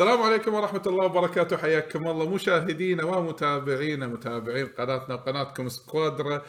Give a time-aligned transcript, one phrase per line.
[0.00, 1.56] السلام عليكم ورحمة الله وبركاته.
[1.56, 2.34] حياكم الله.
[2.34, 6.42] مشاهدينا ومتابعينا متابعين قناتنا وقناتكم سكوادرا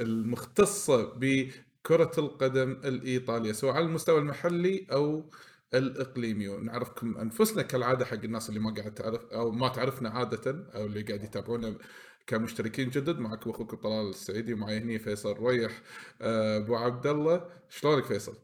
[0.00, 5.30] المختصة بكرة القدم الإيطالية سواء على المستوى المحلي أو
[5.74, 6.48] الإقليمي.
[6.48, 11.02] ونعرفكم أنفسنا كالعادة حق الناس اللي ما قاعد تعرف أو ما تعرفنا عادة أو اللي
[11.02, 11.78] قاعد يتابعونا
[12.26, 13.18] كمشتركين جدد.
[13.18, 15.82] معكم أخوكم طلال السعيدي ومعي هني فيصل ريح
[16.22, 17.50] آه، أبو عبد الله.
[17.68, 18.36] شلونك فيصل؟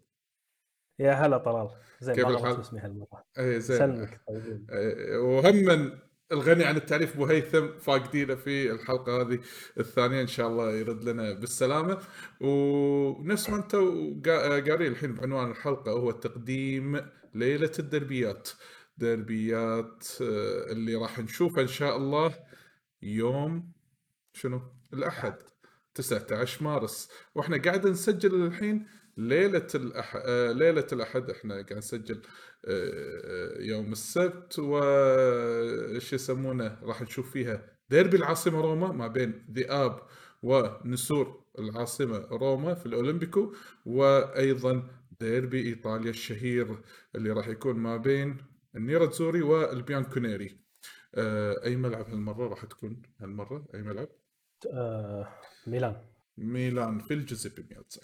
[0.99, 1.71] يا هلا طلال.
[2.01, 3.25] زين كيف الحال؟ اسمي هالمرة.
[3.39, 3.79] اي زين.
[3.79, 4.21] سلمك
[4.71, 5.93] آه، وهم
[6.33, 9.39] الغني عن التعريف أبو هيثم فاقدينه في الحلقة هذه
[9.79, 11.99] الثانية إن شاء الله يرد لنا بالسلامة.
[12.41, 17.01] ونفس ما أنتم قا- قارين الحين بعنوان الحلقة هو تقديم
[17.35, 18.49] ليلة الدربيات.
[18.99, 22.35] دربيات آه، اللي راح نشوفها إن شاء الله
[23.03, 23.73] يوم
[24.33, 24.61] شنو؟
[24.93, 25.35] الأحد
[25.95, 27.11] 19 مارس.
[27.35, 30.17] وإحنا قاعد نسجل الحين ليلة الأح...
[30.27, 32.23] آه، ليلة الأحد إحنا قاعد نسجل
[32.65, 40.01] آه، يوم السبت وش يسمونه راح نشوف فيها ديربي العاصمة روما ما بين ذئاب
[40.43, 43.55] ونسور العاصمة روما في الأولمبيكو
[43.87, 44.89] وأيضا
[45.21, 46.79] ديربي إيطاليا الشهير
[47.15, 48.37] اللي راح يكون ما بين
[48.77, 50.61] النيراتزوري والبيانكونيري.
[51.15, 54.09] آه، أي ملعب هالمرة راح تكون هالمرة؟ أي ملعب؟
[54.73, 55.29] آه
[55.67, 56.10] ميلان.
[56.41, 58.01] ميلان في الجوزيبي مياتزا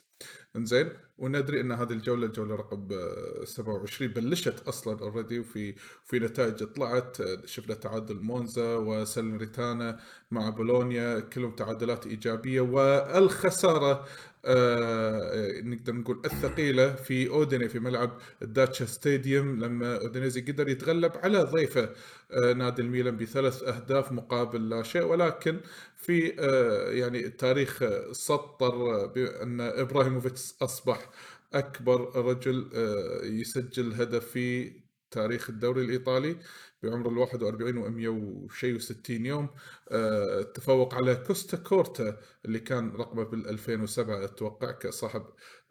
[0.56, 6.19] إي زين وندري إن هذه الجولة الجوله رقم آه، 27 بلشت أصلا already وفي في
[6.19, 7.20] نتائج طلعت.
[7.20, 14.07] آه، شفنا تعادل مونزا وسلريتانا مع بولونيا كلهم تعادلات إيجابية والخسارة
[14.47, 21.12] آه نقدر نقول الثقيلة في أوديني في ملعب ال Dacia Stadium لما أودينيزي قدر يتغلب
[21.16, 21.91] على ضيفه.
[22.30, 25.61] آه نادي الميلان بثلاث أهداف مقابل لا شيء ولكن
[25.97, 31.11] في آه يعني التاريخ آه، سطر آه، بأن إبراهيموفيتش أصبح
[31.55, 34.73] أكبر رجل آه، يسجل هدف في
[35.11, 36.36] تاريخ الدوري الإيطالي.
[36.83, 39.48] بعمر ال 41 و100 وشيء و60 يوم
[39.91, 45.25] آه، تفوق على كوستا كورتا اللي كان رقمه بال 2007 أتوقع كصاحب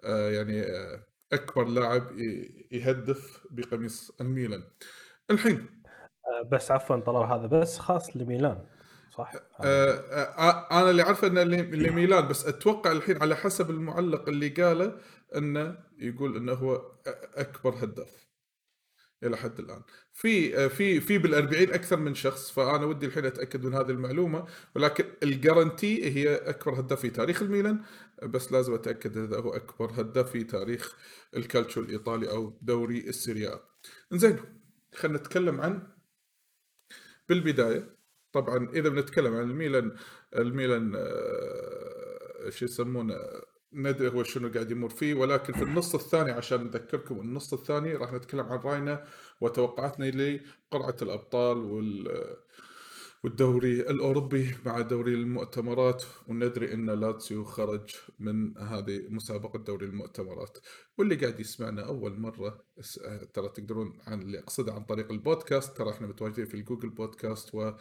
[0.04, 2.20] آه، يعني آه، أكبر لاعب
[2.72, 4.64] يهدف بقميص الميلان.
[5.32, 5.84] الحين
[6.52, 8.66] بس عفوا طلال هذا بس خاص لميلان
[9.18, 9.32] صح؟
[9.64, 14.30] آه، آه، أنا اللي عارفه إنه اللي اللي ميلان بس أتوقع الحين على حسب المعلق
[14.30, 14.98] اللي قاله
[15.36, 16.92] إنه يقول إنه هو
[17.36, 18.26] أكبر هداف
[19.26, 19.82] إلى حد الآن.
[20.14, 24.46] في آه، في في بال40 أكثر من شخص فأنا ودي الحين أتأكد من هذه المعلومة
[24.76, 27.84] ولكن الجارنتي هي أكبر هداف في تاريخ الميلان.
[28.24, 30.96] بس لازم أتأكد إذا هو أكبر هداف في تاريخ
[31.36, 33.60] الكالتشو الإيطالي أو دوري السيريا.
[34.14, 34.40] زين
[34.96, 35.88] خلينا نتكلم عن
[37.30, 37.96] بالبداية.
[38.34, 39.96] طبعا إذا بنتكلم عن الميلان
[40.36, 43.16] الميلان آه، شو يسمونه
[43.76, 48.14] ندري هو شنو قاعد يمر فيه ولكن في النص الثاني عشان نذكركم النص الثاني راح
[48.14, 49.06] نتكلم عن راينا
[49.42, 52.26] وتوقعاتنا لقرعه الأبطال وال
[53.24, 60.58] والدوري الأوروبي مع دوري المؤتمرات وندري إن لاتسيو خرج من هذه مسابقة دوري المؤتمرات.
[60.98, 62.66] واللي قاعد يسمعنا أول مرة
[63.34, 67.56] ترى تقدرون عن اللي اقصده عن طريق البودكاست ترى إحنا متواجدين في ال Google Podcasts
[67.56, 67.72] و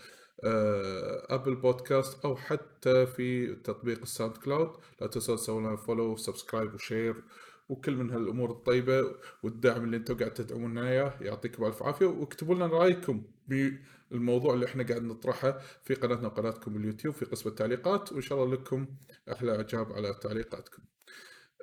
[1.31, 6.75] Apple Podcasts أو حتى في تطبيق ال SoundCloud لا تنسون تسوون لنا follow و subscribe
[6.75, 7.25] و share
[7.69, 11.15] وكل من هالأمور الطيبة والدعم اللي أنتم قاعد تدعمونا إياه.
[11.21, 17.15] يعطيكم ألف عافية واكتبوا لنا رأيكم بالموضوع اللي إحنا قاعد نطرحه في قناتنا وقناتكم باليوتيوب
[17.15, 18.13] في قسم التعليقات.
[18.13, 18.87] وإن شاء الله لكم
[19.33, 20.83] أحلى اجاب على تعليقاتكم.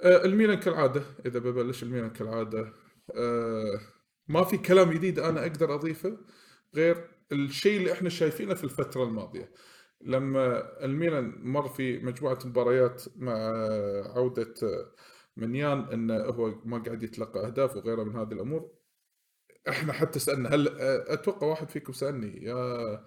[0.04, 2.74] آه، الميلان كالعادة إذا ببلش الميلان كالعادة.
[3.16, 3.80] آه،
[4.28, 6.18] ما في كلام جديد أنا أقدر أضيفه
[6.76, 9.52] غير الشيء اللي إحنا شايفينه في الفترة الماضية.
[10.02, 13.34] لما الميلان مر في مجموعة مباريات مع
[14.16, 14.54] عودة
[15.38, 18.72] منيان انه هو ما قاعد يتلقى أهداف وغيره من هذه الأمور
[19.70, 20.68] إحنا حتى سألنا هل
[21.08, 23.06] أتوقع واحد فيكم سألني يا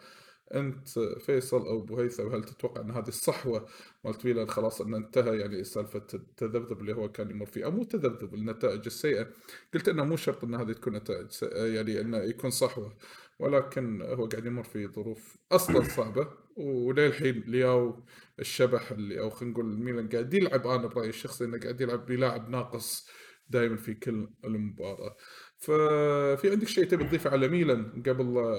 [0.55, 3.67] أنت فيصل أو أبو هيثم هل تتوقع إن هذه الصحوة
[4.05, 7.85] مالت ميلان خلاص انه انتهى؟ يعني سالفة التذبذب اللي هو كان يمر فيه أو مو
[7.85, 9.29] تذبذب النتائج السيئة.
[9.75, 12.97] قلت إنه مو شرط إن هذه تكون نتائج يعني إنه يكون صحوة.
[13.39, 18.05] ولكن هو قاعد يمر في ظروف أصلا صعبة وللحين لياو
[18.39, 22.49] الشبح اللي أو خلينا نقول الميلان قاعد يلعب أنا برأيي الشخصي إنه قاعد يلعب بلاعب
[22.49, 23.09] ناقص
[23.49, 25.17] دائما في كل المباراة.
[25.59, 28.55] ففي عندك شيء تبي تضيفه على ميلان قبل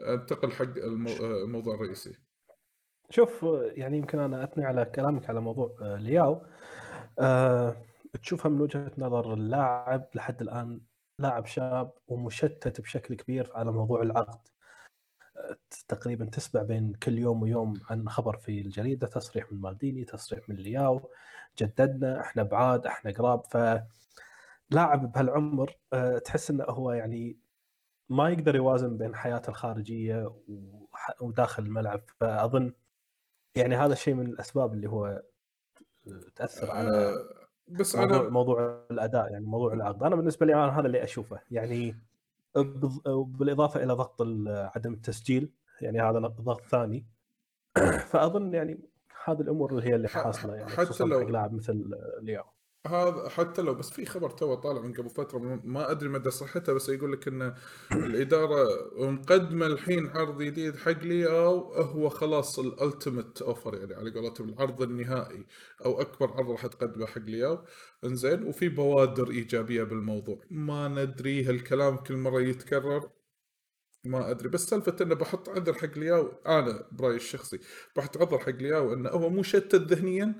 [0.00, 2.12] أنتقل حق المو- الموضوع الرئيسي؟
[3.10, 3.42] شوف
[3.76, 6.46] يعني يمكن أنا أثني على كلامك على موضوع آه، لياو.
[7.18, 7.76] آه
[8.22, 10.80] تشوفها من وجهة نظر اللاعب لحد الآن
[11.18, 14.48] لاعب شاب ومشتت بشكل كبير على موضوع العقد.
[15.36, 15.56] آه،
[15.88, 20.56] تقريبا تسمع بين كل يوم ويوم عن خبر في الجريدة تصريح من مالديني تصريح من
[20.56, 21.10] لياو.
[21.58, 23.46] جددنا إحنا بعاد إحنا قراب.
[23.46, 23.56] ف
[24.70, 27.38] لاعب بهالعمر آه، تحس إنه هو يعني
[28.08, 30.34] ما يقدر يوازن بين حياته الخارجية
[31.20, 32.02] وداخل الملعب.
[32.20, 32.72] فأظن
[33.56, 35.22] يعني هذا الشيء من الأسباب اللي هو
[36.36, 37.14] تأثر على
[37.68, 38.28] بس موضوع, أنا...
[38.28, 41.40] موضوع الأداء يعني موضوع العقد أنا بالنسبة لي أنا هذا اللي أشوفه.
[41.50, 41.96] يعني
[43.14, 44.22] بالإضافة إلى ضغط
[44.76, 47.06] عدم التسجيل يعني هذا ضغط ثاني.
[48.10, 48.80] فأظن يعني
[49.24, 51.90] هذه الأمور اللي هي اللي حاصلة يعني حتى لو لاعب مثل
[52.20, 52.44] لياو
[52.86, 56.72] هذا حتى لو بس في خبر تو طالع من قبل فترة ما أدري مدى صحته
[56.72, 57.54] بس يقول لك إن
[57.92, 64.48] الإدارة مقدمة الحين عرض جديد حق لياو هو خلاص ال ultimate offer يعني على قولتهم
[64.48, 65.46] العرض النهائي
[65.84, 67.64] أو أكبر عرض راح تقدمه حق لياو
[68.04, 70.40] إنزين وفي بوادر إيجابية بالموضوع.
[70.50, 73.10] ما ندري هالكلام كل مرة يتكرر؟
[74.04, 77.60] ما أدري بس سالفة انه بحط عذر حق لياو أنا برأيي الشخصي
[77.96, 80.34] بحط عذر حق لياو انه هو مو شتت ذهنيا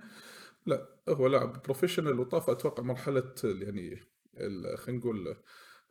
[0.67, 4.01] لا هو لاعب بروفيشنال وطاف أتوقع مرحلة يعني
[4.77, 5.37] خلينا نقول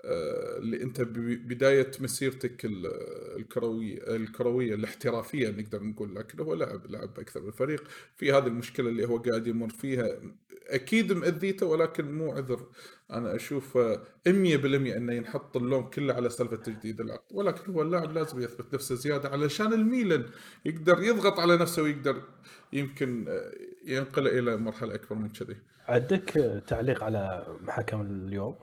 [0.06, 7.52] اللي أنت بداية مسيرتك الكرويه الكروية الاحترافية نقدر نقول لكن هو لعب لعب أكثر من
[7.52, 7.84] فريق
[8.16, 10.20] في هذه المشكلة اللي هو قاعد يمر فيها
[10.68, 12.68] أكيد مأذيته ولكن مو عذر
[13.12, 13.80] أنا أشوف 100%
[14.28, 19.30] أنه ينحط اللوم كله على سالفة تجديد العقد ولكن هو اللاعب لازم يثبت نفسه زيادة
[19.30, 20.26] علشان الميلان
[20.66, 22.22] يقدر يضغط على نفسه ويقدر
[22.74, 23.52] يمكن آه،
[23.86, 25.58] ينقل إلى مرحلة أكبر من كذي.
[25.88, 26.30] عندك
[26.68, 28.56] تعليق على حكم اليوم؟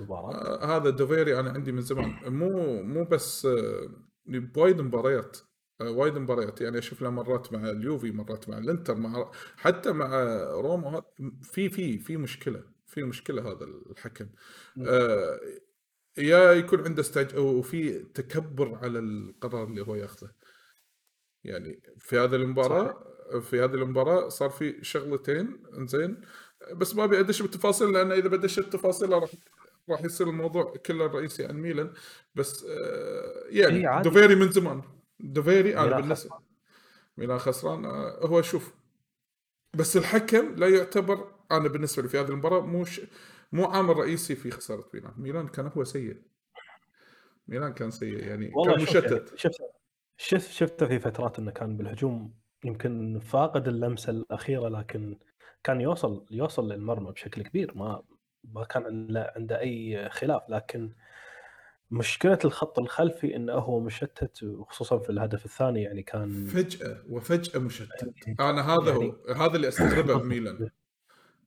[0.00, 0.34] المباراة.
[0.34, 2.14] آه هذا دوفيري أنا عندي من زمان.
[2.26, 3.88] مو مو بس آه
[4.26, 5.38] بوايد مباريات.
[5.80, 6.60] آه وايد مباريات.
[6.60, 11.02] يعني أشوف له مرات مع اليوفي مرات مع الإنتر مع حتى مع روما
[11.42, 12.64] في في في مشكلة.
[12.86, 14.26] في مشكلة هذا الحكم.
[14.86, 15.40] آه
[16.18, 20.30] يا يكون عنده استعج وفي تكبر على القرار اللي هو ياخذه.
[21.44, 22.86] يعني في هذه المباراة
[23.30, 23.42] صحيح.
[23.42, 26.20] في هذه المباراة صار في شغلتين إنزين.
[26.76, 29.30] بس ما أبي أدش بالتفاصيل لأن إذا بدش التفاصيل راح
[29.88, 31.92] راح يصير الموضوع كله الرئيسي عن ميلان
[32.34, 34.82] بس آه يعني إيه دوفيري من زمان
[35.20, 36.36] دوفيري أنا بالنسبة
[37.16, 38.74] ميلان خسران آه هو شوف
[39.74, 43.00] بس الحكم لا يعتبر أنا بالنسبة لي في هذه المباراة مو ش...
[43.52, 45.12] مو عامل رئيسي في خسارة ميلان.
[45.16, 46.22] ميلان كان هو سيء.
[47.48, 49.12] ميلان كان سيء يعني كان مشتت.
[49.12, 49.62] يعني شفت
[50.16, 52.34] شفت شفته في فترات إنه كان بالهجوم
[52.64, 55.18] يمكن فاقد اللمسة الأخيرة لكن
[55.64, 58.02] كان يوصل يوصل للمرمى بشكل كبير ما
[58.44, 60.92] ما كان عنده أي خلاف لكن
[61.90, 68.02] مشكلة الخط الخلفي إنه هو مشتت وخصوصا في الهدف الثاني يعني كان فجأة وفجأة مشتت.
[68.26, 69.14] يعني أنا هذا يعني...
[69.28, 70.70] هو هذا اللي أستغربه بميلان.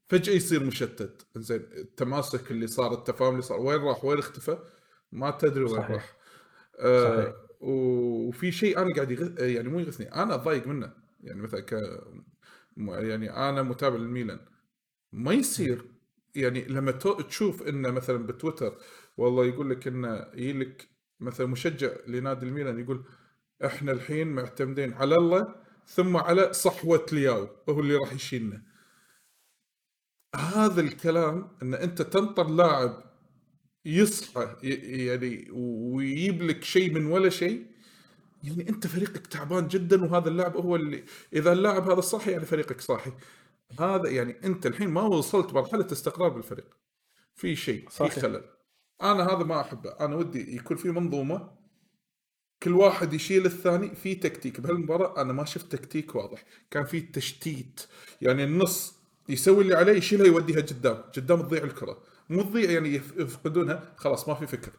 [0.08, 1.28] فجأة يصير مشتت.
[1.36, 4.58] زين التماسك اللي صار التفاهم اللي صار وين راح؟ وين اختفى؟
[5.12, 6.16] ما تدري وين راح.
[6.80, 7.34] آه صحيح.
[7.62, 9.40] وفي شيء أنا قاعد يغث...
[9.40, 10.16] يعني مو يغثني.
[10.16, 10.94] أنا ضايق منه.
[11.24, 11.74] يعني مثلا ك
[12.78, 14.40] يعني أنا متابع للميلان.
[15.12, 15.93] ما يصير
[16.36, 18.78] يعني لما تشوف إنه مثلا بتويتر
[19.18, 20.90] والله يقول لك إنه يجي لك
[21.20, 23.06] مثلا مشجع لنادي الميلان يقول
[23.66, 25.56] إحنا الحين معتمدين على الله
[25.88, 28.64] ثم على صحوة لياو هو اللي راح يشيلنا.
[30.36, 33.04] هذا الكلام إن أنت تنطر لاعب
[33.86, 37.66] يصحى يعني ويجيب لك شيء من ولا شيء
[38.44, 41.04] يعني أنت فريقك تعبان جدا وهذا اللاعب هو اللي
[41.34, 43.12] إذا اللاعب هذا صاحي يعني فريقك صاحي.
[43.80, 46.78] هذا يعني أنت الحين ما وصلت مرحلة استقرار بالفريق.
[47.36, 48.44] في شيء في خلل.
[49.02, 49.90] أنا هذا ما أحبه.
[50.00, 51.50] أنا ودي يكون في منظومة
[52.64, 53.96] كل واحد يشيل الثاني.
[53.96, 56.44] في تكتيك بهالمباراة أنا ما شفت تكتيك واضح.
[56.72, 57.82] كان في تشتيت.
[58.22, 59.00] يعني النص
[59.30, 60.96] يسوي اللي عليه يشيلها يوديها قدام.
[60.96, 62.04] قدام تضيع الكرة.
[62.30, 63.94] مو تضيع يعني يفقدونها.
[63.98, 64.72] خلاص ما في فكر.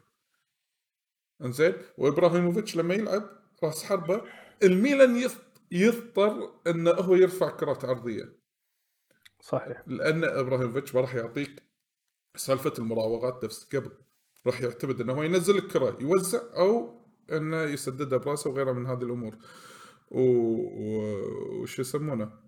[1.45, 1.75] إنزين.
[1.99, 3.31] وإبراهيموفيتش لما يلعب
[3.65, 4.23] راس حربة
[4.63, 5.31] الميلان
[5.73, 8.44] يضطر إنه هو يرفع كرات عرضية.
[9.45, 9.83] صحيح.
[9.87, 11.63] لأن إبراهيموفيتش ما راح يعطيك
[12.37, 13.91] سالفة المراوغات نفس قبل.
[14.47, 17.01] راح يعتمد إنه هو ينزل الكرة يوزع أو
[17.33, 19.37] إنه يسددها براسه وغيرها من هذه الأمور.
[20.11, 22.44] وش يسمونه؟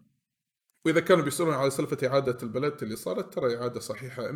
[0.86, 4.32] وإذا كانوا بيسألون على سالفة إعادة البلد اللي صارت ترى إعادة صحيحة 100%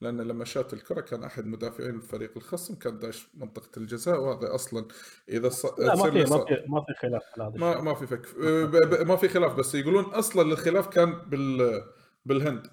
[0.00, 4.86] لأن لما شات الكرة كان أحد مدافعين الفريق الخصم كان داش منطقة الجزاء وهذا أصلا
[5.28, 5.66] إذا ص...
[5.78, 8.28] لا ما في ما في ما في خلاف على ما ما في فك
[9.06, 11.82] ما في خلاف بس يقولون أصلا الخلاف كان بال
[12.26, 12.66] بالهند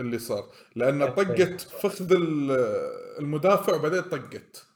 [0.00, 0.50] اللي صار.
[0.76, 2.06] لأن طقت فخذ
[3.18, 4.66] المدافع وبعدين طقت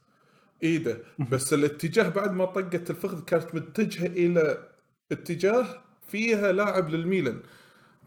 [0.63, 0.97] إيده.
[1.31, 4.69] بس الاتجاه بعد ما طقت الفخذ كانت متجهة إلى
[5.11, 7.41] اتجاه فيها لاعب للميلان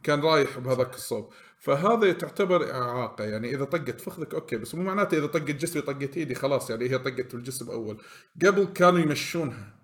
[0.03, 1.33] كان رايح بهذاك الصوب.
[1.59, 6.17] فهذا تعتبر إعاقة يعني إذا طقت فخذك أوكي بس مو معناته إذا طقت جسمي طقت
[6.17, 7.99] إيدي خلاص يعني هي طقت الجسم أول.
[8.47, 9.75] قبل كانوا يمشونها.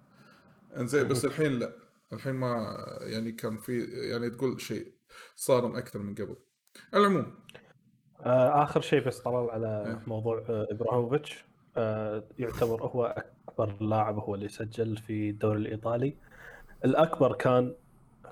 [0.76, 1.73] إنزين بس الحين لا.
[2.12, 4.92] الحين ما يعني كان في يعني تقول شيء
[5.37, 6.37] صارم أكثر من قبل.
[6.95, 7.35] العموم.
[8.21, 10.02] آه، آخر شيء بس طلال على إيه.
[10.07, 11.45] موضوع آه، إبراهيموفيتش.
[11.76, 16.16] آه، يعتبر هو أكبر لاعب هو اللي سجل في الدوري الإيطالي.
[16.85, 17.75] الأكبر كان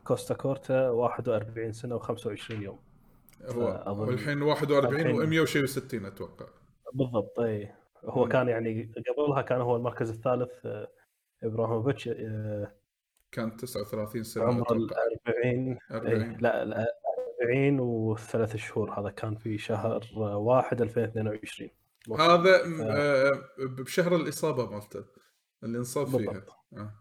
[0.04, 2.78] كوستا كورتا 41 سنة و25 يوم.
[3.86, 6.46] والحين 41 الحين- و100 وشيء و60 أتوقع.
[6.94, 7.72] بالضبط إي.
[8.04, 8.28] هو.
[8.28, 10.88] كان يعني قبلها كان هو المركز الثالث آه،
[11.42, 12.72] إبراهيموفيتش آه،
[13.32, 15.02] كان 39 سنة عمر ال أتوقع.
[15.28, 16.22] 40 40.
[16.22, 16.86] إيه، لا لا
[17.42, 19.00] 40 وثلاث شهور.
[19.00, 21.70] هذا كان في شهر آه، واحد 2022
[22.18, 25.04] هذا آه، بشهر الإصابة مالته
[25.64, 26.16] اللي انصاب فيها.
[26.32, 26.50] بالضبط.
[26.76, 26.94] آه.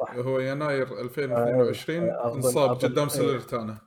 [0.00, 0.14] صح.
[0.14, 3.14] هو يناير 2022 آه، انصاب أظن- قدام إيه.
[3.14, 3.78] سلرتانا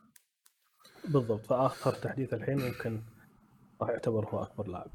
[1.07, 1.45] بالضبط.
[1.45, 3.01] فآخر تحديث الحين ممكن
[3.81, 4.91] راح يعتبر هو أكبر لاعب.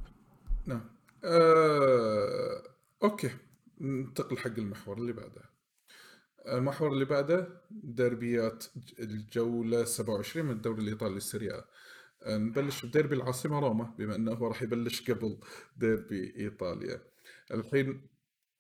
[0.66, 0.90] نعم.
[1.25, 2.62] آه...
[3.02, 3.30] أوكي.
[3.80, 5.42] ننتقل حق المحور اللي بعده.
[6.48, 8.64] المحور اللي بعده دربيات
[8.98, 11.64] الجولة 27 من الدوري الإيطالي السريعة
[12.26, 15.38] نبلش بديربي العاصمة روما بما أنه هو راح يبلش قبل
[15.76, 17.00] ديربي إيطاليا.
[17.50, 18.06] الحين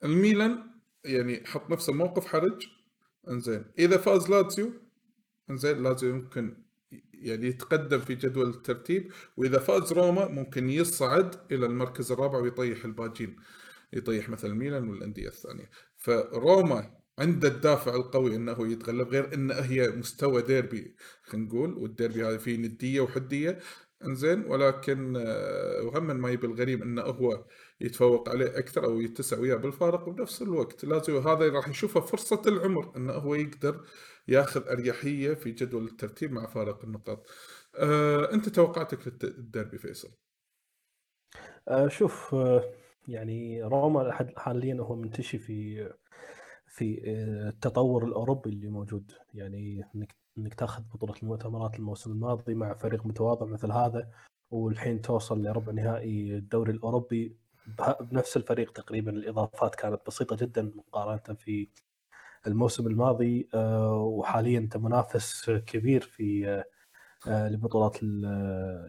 [0.04, 0.70] الميلان
[1.04, 2.66] يعني حط نفسه موقف حرج
[3.28, 3.64] إنزين.
[3.78, 4.72] إذا فاز لاتسيو
[5.50, 6.56] إنزين لازيو يمكن
[7.12, 13.36] يعني يتقدم في جدول الترتيب وإذا فاز روما ممكن يصعد إلى المركز الرابع ويطيح الباقين
[13.92, 15.70] يطيح مثل ميلان والأندية الثانية.
[15.96, 22.38] فروما عنده الدافع القوي إنه يتغلب غير انه هي مستوى ديربي خلينا نقول والديربي هذا
[22.38, 23.58] فيه ندية وحدية
[24.04, 24.44] إنزين.
[24.46, 27.44] ولكن آه، وهم ما يبي الغريب إنه هو
[27.80, 32.96] يتفوق عليه أكثر أو يتسع وياه بالفارق وبنفس الوقت لازم هذا راح يشوفه فرصة العمر
[32.96, 33.84] إنه هو يقدر
[34.28, 37.26] ياخذ أريحية في جدول الترتيب مع فارق النقاط.
[37.76, 40.10] أه أنت توقعاتك للديربي فيصل؟
[41.68, 42.64] آه، شوف آه،
[43.08, 45.88] يعني روما حاليا هو منتشي في
[46.66, 52.74] في آه، التطور الأوروبي اللي موجود يعني إنك إنك تاخذ بطولة المؤتمرات الموسم الماضي مع
[52.74, 54.10] فريق متواضع مثل هذا
[54.50, 57.36] والحين توصل لربع نهائي الدوري الأوروبي
[58.00, 61.68] بنفس الفريق تقريبا الإضافات كانت بسيطة جدا مقارنة في
[62.46, 66.64] الموسم الماضي آه، وحاليا أنت منافس كبير في آه،
[67.28, 68.02] آه، لبطولات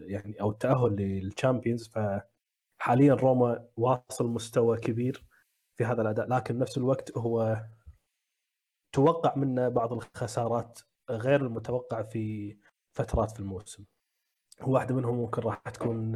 [0.04, 5.24] يعني أو التأهل للشامبيونز فحاليا روما واصل مستوى كبير
[5.78, 7.64] في هذا الأداء لكن نفس الوقت هو
[8.92, 12.56] توقع منه بعض الخسارات غير المتوقعه في
[12.96, 13.84] فترات في الموسم.
[14.62, 16.14] واحدة منهم ممكن راح تكون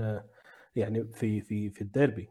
[0.76, 2.28] يعني في في في الديربي.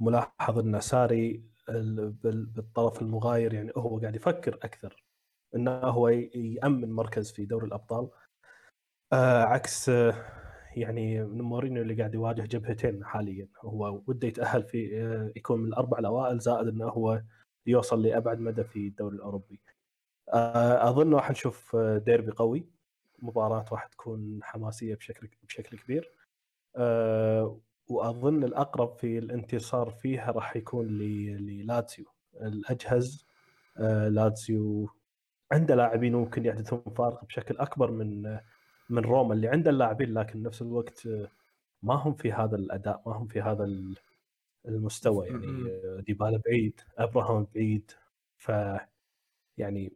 [0.00, 5.04] ملاحظ إن ساري ال- بال- بالطرف المغاير يعني هو قاعد يفكر أكثر
[5.54, 8.08] إنه هو يأمن مركز في دوري الأبطال.
[9.12, 10.14] آه، عكس آه،
[10.76, 13.48] يعني مورينيو اللي قاعد يواجه جبهتين حاليا.
[13.60, 17.22] هو وده يتأهل في آه، يكون من الأربع الأوائل زائد إنه هو
[17.66, 19.60] يوصل لأبعد مدى في الدوري الأوروبي.
[20.34, 22.66] آه، أظن راح نشوف آه، ديربي قوي.
[23.18, 26.10] مباراة راح تكون حماسية بشكل بشكل كبير.
[26.76, 32.04] آه، وأظن الأقرب في الانتصار فيها راح يكون ل- للاتسيو.
[32.42, 33.26] الأجهز
[33.78, 34.88] آه، لاتسيو.
[35.52, 38.38] عنده لاعبين ممكن يحدثون فارق بشكل أكبر من
[38.90, 41.28] من روما اللي عنده اللاعبين لكن نفس الوقت آه،
[41.82, 43.96] ما هم في هذا الأداء ما هم في هذا ال-
[44.68, 45.26] المستوى.
[45.28, 45.46] يعني.
[45.70, 47.90] آه، ديبالا بعيد إبراهام بعيد.
[48.38, 48.52] ف
[49.58, 49.92] يعني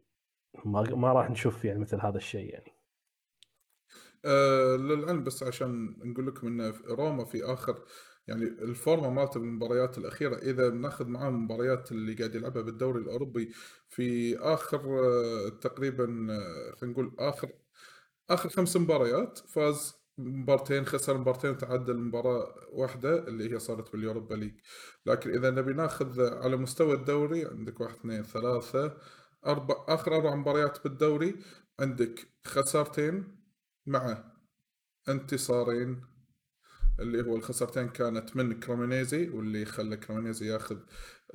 [0.65, 2.71] ما ما راح نشوف يعني مثل هذا الشيء يعني.
[4.25, 7.83] أه للعلم بس عشان نقول لكم إن روما في آخر
[8.27, 13.51] يعني الفورمة مالته بالمباريات الأخيرة إذا بناخذ معاه المباريات اللي قاعد يلعبها بالدوري الأوروبي
[13.89, 17.49] في آخر آه، تقريبا آه، خلينا نقول آخر
[18.29, 24.53] آخر خمس مباريات فاز مبارتين خسر مبارتين تعادل مباراة واحدة اللي هي صارت باليوروبا ليج.
[25.05, 28.97] لكن إذا نبي ناخذ على مستوى الدوري عندك واحد اثنين ثلاثة
[29.45, 31.35] أربع آخر أربع مباريات بالدوري
[31.79, 33.40] عندك خسارتين
[33.85, 34.23] مع
[35.09, 36.01] انتصارين
[36.99, 40.77] اللي هو الخسارتين كانت من كرامينيزي واللي خلى كرامينيزي ياخذ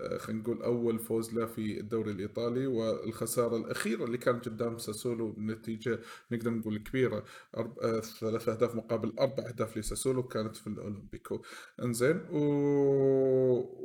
[0.01, 2.67] آه، خلينا نقول أول فوز له في الدوري الإيطالي.
[2.67, 6.01] والخسارة الأخيرة اللي كانت قدام ساسولو بنتيجة
[6.33, 7.25] نقدر نقول كبيرة
[7.57, 7.79] أرب...
[7.79, 11.43] آه، ثلاث أهداف مقابل أربع أهداف لساسولو كانت في الأولمبيكو.
[11.83, 12.41] إنزين و...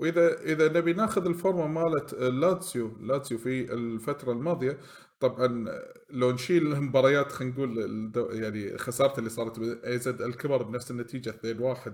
[0.02, 4.80] واذا إذا نبي ناخذ ال form مالت لاتسيو لاتسيو في الفترة الماضية
[5.22, 5.66] طبعا
[6.10, 8.12] لو نشيل مباريات خلينا نقول.
[8.44, 11.92] يعني خسارته اللي صارت بأي زد ألكمار بنفس النتيجة 2-1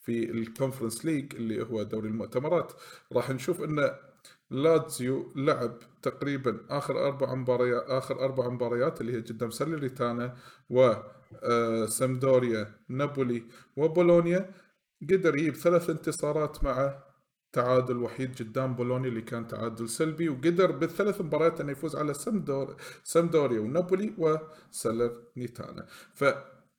[0.00, 2.72] في ال Conference League اللي هو دوري المؤتمرات
[3.12, 3.90] راح نشوف إن
[4.50, 10.36] لاتزيو لعب تقريبا آخر أربع مباريات آخر أربع مباريات اللي هي قدام ساليريتانا
[10.70, 10.92] و
[11.42, 13.42] آه، سامبدوريا نابولي
[13.76, 14.54] وبولونيا
[15.10, 17.02] قدر يجيب ثلاث انتصارات مع
[17.52, 22.76] تعادل وحيد قدام بولونيا اللي كان تعادل سلبي وقدر بالثلاث مباريات انه يفوز على سمدور
[23.04, 25.86] سامدوريا ونابولي وسالرنيتانا.
[26.14, 26.24] ف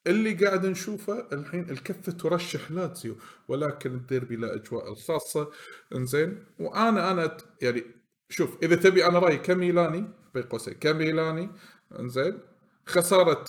[0.08, 3.16] اللي قاعد نشوفه الحين الكفة ترشح لاتسيو
[3.48, 5.52] ولكن الديربي له أجواء الخاصة.
[5.96, 7.84] إنزين وأنا أنا يعني
[8.30, 11.50] شوف إذا تبي أنا رأيي كميلاني بين قوسين كميلاني
[12.00, 12.40] إنزين
[12.86, 13.46] خسارة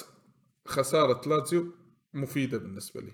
[0.67, 1.73] خسارة لاتسيو
[2.15, 3.13] مفيدة بالنسبة لي.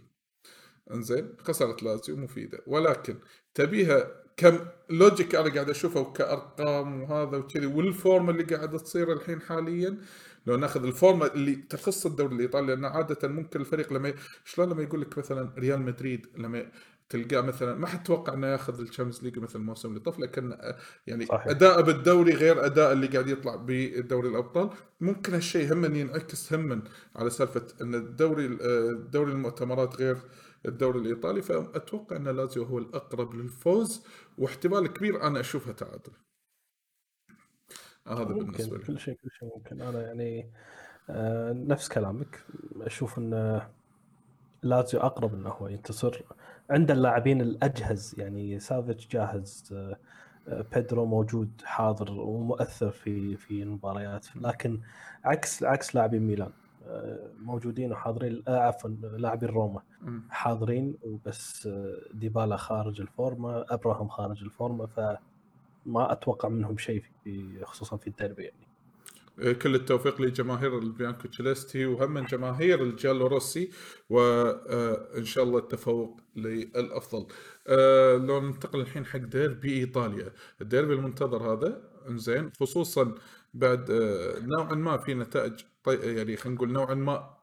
[0.90, 3.16] انزين خساره لاتسيو مفيدة ولكن
[3.54, 4.58] تبيها ك
[4.90, 9.98] logic أنا قاعد أشوفه كأرقام وهذا وكذي وال form اللي قاعدة تصير الحين حاليا
[10.46, 14.14] لو ناخذ ال form اللي تخص الدوري الإيطالي لأن عادة ممكن الفريق لما
[14.44, 16.66] شلون لما يقول لك مثلا ريال مدريد لما
[17.08, 20.56] تلقاه مثلا ما حتتوقع إنه ياخذ ال Champions League مثل الموسم اللي طاف لكن
[21.06, 21.46] يعني صحيح.
[21.46, 26.82] اداءه بالدوري غير أداء اللي قاعد يطلع بدوري الأبطال ممكن هالشيء هم ينعكس هم
[27.16, 28.48] على سالفة إن الدوري
[29.10, 30.16] دوري المؤتمرات غير
[30.66, 34.06] الدوري الإيطالي فأتوقع أن لازيو هو الأقرب للفوز
[34.38, 36.12] واحتمال كبير أنا أشوفها تعادل.
[38.08, 38.84] هذا بالنسبة لي.
[38.84, 39.80] كل شيء كل شيء ممكن.
[39.80, 40.52] أنا يعني
[41.10, 42.44] آه نفس كلامك.
[42.80, 43.62] أشوف أن
[44.62, 46.22] لازيو أقرب أنه هو ينتصر.
[46.70, 49.98] عند اللاعبين الأجهز يعني سافيتش جاهز آه
[50.74, 54.80] بيدرو موجود حاضر ومؤثر في في المباريات لكن
[55.24, 56.52] عكس عكس لاعبين ميلان.
[57.38, 58.42] موجودين وحاضرين.
[58.48, 59.82] آه، عفوا لاعبين روما.
[60.30, 67.02] حاضرين وبس آه، ديبالا خارج ال form أبراهام خارج ال form فما أتوقع منهم شيء
[67.24, 68.66] في خصوصا في الديربي يعني.
[69.38, 73.70] إيه، كل التوفيق لجماهير البيانكو تشيلستي وهم من جماهير الجالو روسي
[74.10, 77.26] وان شاء الله التفوق للأفضل.
[78.26, 83.14] لو ننتقل الحين حق ديربي إيطاليا، الديربي المنتظر هذا إنزين خصوصا
[83.56, 83.90] بعد
[84.42, 85.96] نوعا ما في نتائج طي...
[86.16, 87.35] يعني خلينا نقول نوعا ما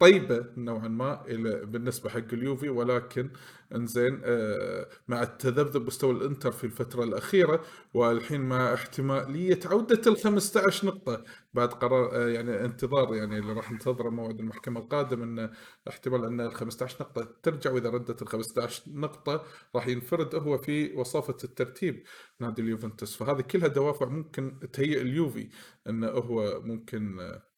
[0.00, 1.22] طيبة نوعا ما
[1.64, 3.30] بالنسبة حق اليوفي ولكن
[3.74, 7.64] إنزين آه مع التذبذب مستوى الإنتر في الفترة الأخيرة
[7.94, 13.72] والحين مع احتمالية عودة ال 15 نقطة بعد قرار آه يعني انتظار يعني اللي راح
[13.72, 15.50] ننتظره موعد المحكمة القادم انه
[15.88, 20.92] احتمال أن ال 15 نقطة ترجع وإذا ردت ال 15 نقطة راح ينفرد هو في
[20.96, 22.04] وصافة الترتيب
[22.40, 23.16] نادي اليوفنتوس.
[23.16, 25.48] فهذه كلها دوافع ممكن تهيئ اليوفي
[25.88, 27.49] انه هو ممكن آه،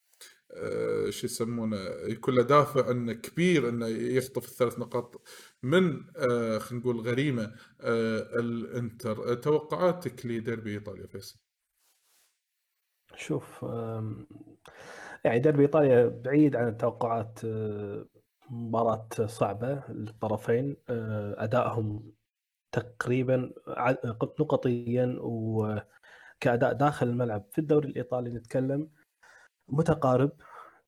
[1.11, 5.23] شو يسمونه يكون له دافع إنه كبير إنه يخطف الثلاث نقاط
[5.63, 9.35] من آه، خلينا نقول غريمة آه، الإنتر.
[9.35, 11.39] توقعاتك لديربي إيطاليا فيصل؟
[13.15, 13.63] شوف
[15.25, 17.39] يعني ديربي إيطاليا بعيد عن التوقعات
[18.51, 20.77] مباراة صعبة للطرفين
[21.39, 22.13] أدائهم
[22.73, 23.53] تقريبا
[24.41, 27.45] نقطيا وكأداء داخل الملعب.
[27.53, 28.89] في الدوري الإيطالي نتكلم
[29.73, 30.33] متقارب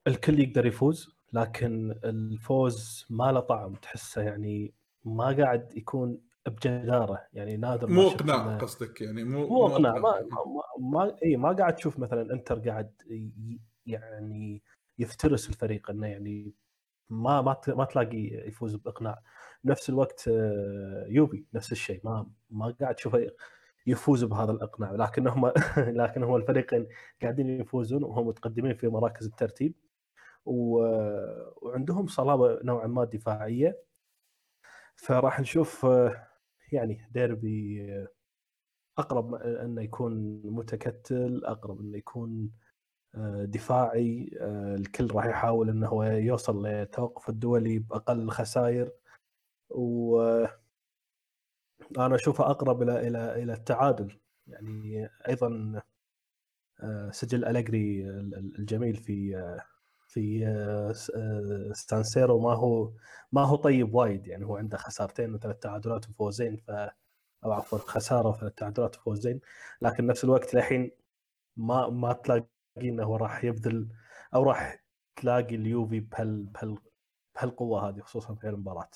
[0.06, 7.56] الكل يقدر يفوز لكن الفوز ما له طعم تحسه يعني ما قاعد يكون بجدارة يعني
[7.56, 11.98] نادر مو اقناع قصدك يعني؟ مو مو اقناع ما ما, ما إي ما قاعد تشوف
[11.98, 12.92] مثلا إنتر قاعد
[13.86, 14.62] يعني
[14.98, 16.54] يفترس الفريق إنه يعني
[17.10, 19.22] ما ما ما تلاقي يفوز بإقناع.
[19.64, 23.30] بنفس الوقت آه، يوبي نفس الشيء ما ما قاعد تشوفه
[23.86, 24.92] يفوز بهذا الإقناع.
[24.92, 25.52] لكن هم
[26.02, 26.86] لكن هم الفريقين
[27.22, 29.74] قاعدين يفوزون وهم متقدمين في مراكز الترتيب.
[30.46, 33.82] وعندهم صلابة نوعا ما دفاعية.
[34.96, 35.86] فراح نشوف
[36.72, 37.86] يعني ديربي
[38.98, 42.50] أقرب إنه يكون متكتل أقرب إنه يكون
[43.44, 44.30] دفاعي.
[44.78, 48.92] الكل راح يحاول إنه هو يوصل للتوقف الدولي بأقل خسائر.
[49.70, 50.44] و
[51.98, 54.18] أنا اشوفها أقرب إلى إلى إلى التعادل.
[54.46, 55.82] يعني أيضا
[56.82, 58.10] آه، سجل أليجري
[58.58, 59.60] الجميل في آه،
[60.08, 60.92] في آه،
[61.72, 62.92] ستانسيرو ما هو
[63.32, 64.26] ما هو طيب وايد.
[64.26, 66.70] يعني هو عنده خسارتين وثلاث تعادلات وفوزين ف
[67.44, 69.40] أو عفوا خسارة وثلاث تعادلات وفوزين.
[69.82, 70.90] لكن نفس الوقت الحين
[71.56, 72.46] ما ما تلاقي
[72.78, 73.88] إنه راح يبذل
[74.34, 74.84] أو راح
[75.16, 76.78] تلاقي اليوفي بهال بهال
[77.36, 78.90] بهالقوة هذه خصوصا في المباراه.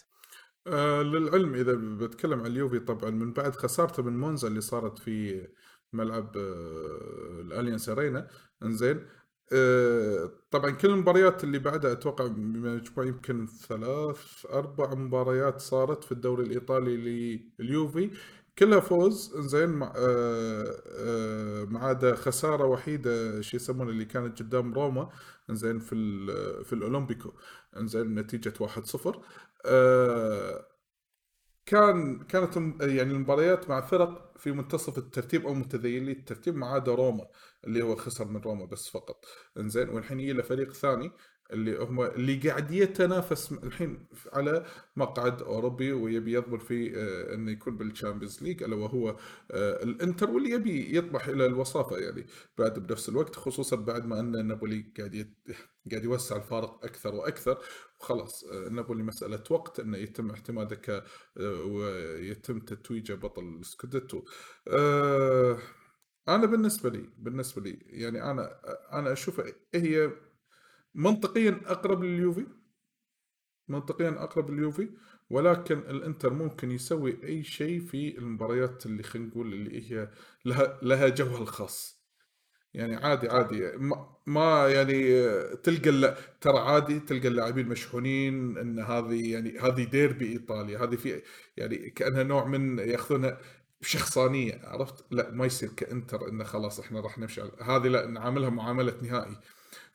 [0.69, 5.47] آه للعلم إذا بتكلم عن اليوفي طبعا من بعد خسارته من مونزا اللي صارت في
[5.93, 8.29] ملعب آه الأليانس أرينا
[8.63, 9.07] إنزين.
[9.53, 16.45] آه طبعا كل المباريات اللي بعدها أتوقع مجموع يمكن ثلاث أربع مباريات صارت في الدوري
[16.45, 16.97] الإيطالي
[17.59, 18.11] لليوفي.
[18.59, 25.11] كلها فوز زين آه آه ما عدا خسارة وحيدة شو يسمونه اللي كانت قدام روما
[25.51, 25.95] زين في
[26.65, 27.33] في الأولمبيكو.
[27.77, 29.23] إنزين نتيجة 1-0
[29.67, 30.67] آه،
[31.67, 37.27] كان كانت يعني المباريات مع فرق في منتصف الترتيب أو متذيلي الترتيب ما عدا روما
[37.65, 39.25] اللي هو خسر من روما بس فقط.
[39.59, 41.13] إنزين والحين يجي له فريق ثاني.
[41.53, 47.77] اللي هم اللي قاعد يتنافس الحين على مقعد أوروبي ويبي يضمن فيه آه، إنه يكون
[47.77, 49.09] بال Champions League ألا وهو
[49.51, 52.27] آه، الإنتر واللي يبي يطمح إلى الوصافة يعني
[52.59, 55.35] بعد بنفس الوقت خصوصا بعد ما إن نابولي قاعد.
[55.91, 57.59] قاعد يوسع الفارق أكثر وأكثر
[58.01, 61.05] وخلاص آه، نابولي مسألة وقت إنه يتم اعتماده ك
[61.67, 64.23] ويتم تتويجه بطل سكوديتو
[66.29, 68.61] أنا بالنسبة لي بالنسبة لي يعني أنا
[68.93, 69.41] أنا أشوف
[69.75, 70.11] هي
[70.99, 72.47] منطقيا أقرب لليوفي.
[73.69, 74.89] منطقيا أقرب لليوفي.
[75.31, 80.11] ولكن الإنتر ممكن يسوي أي شيء في المباريات اللي خلينا نقول اللي هي
[80.45, 81.99] لها لها جوها الخاص
[82.75, 83.73] يعني عادي عادي.
[84.27, 85.23] ما, يعني
[85.57, 91.23] تلقى ترى عادي تلقى اللاعبين مشحونين إن هذه يعني هذه ديربي ايطاليا هذه في
[91.57, 93.39] يعني كأنها نوع من يأخذونها
[93.81, 98.95] بشخصانية عرفت؟ لا ما يصير كإنتر انه خلاص إحنا راح نمشي هذه لا نعاملها معاملة
[99.03, 99.37] نهائي.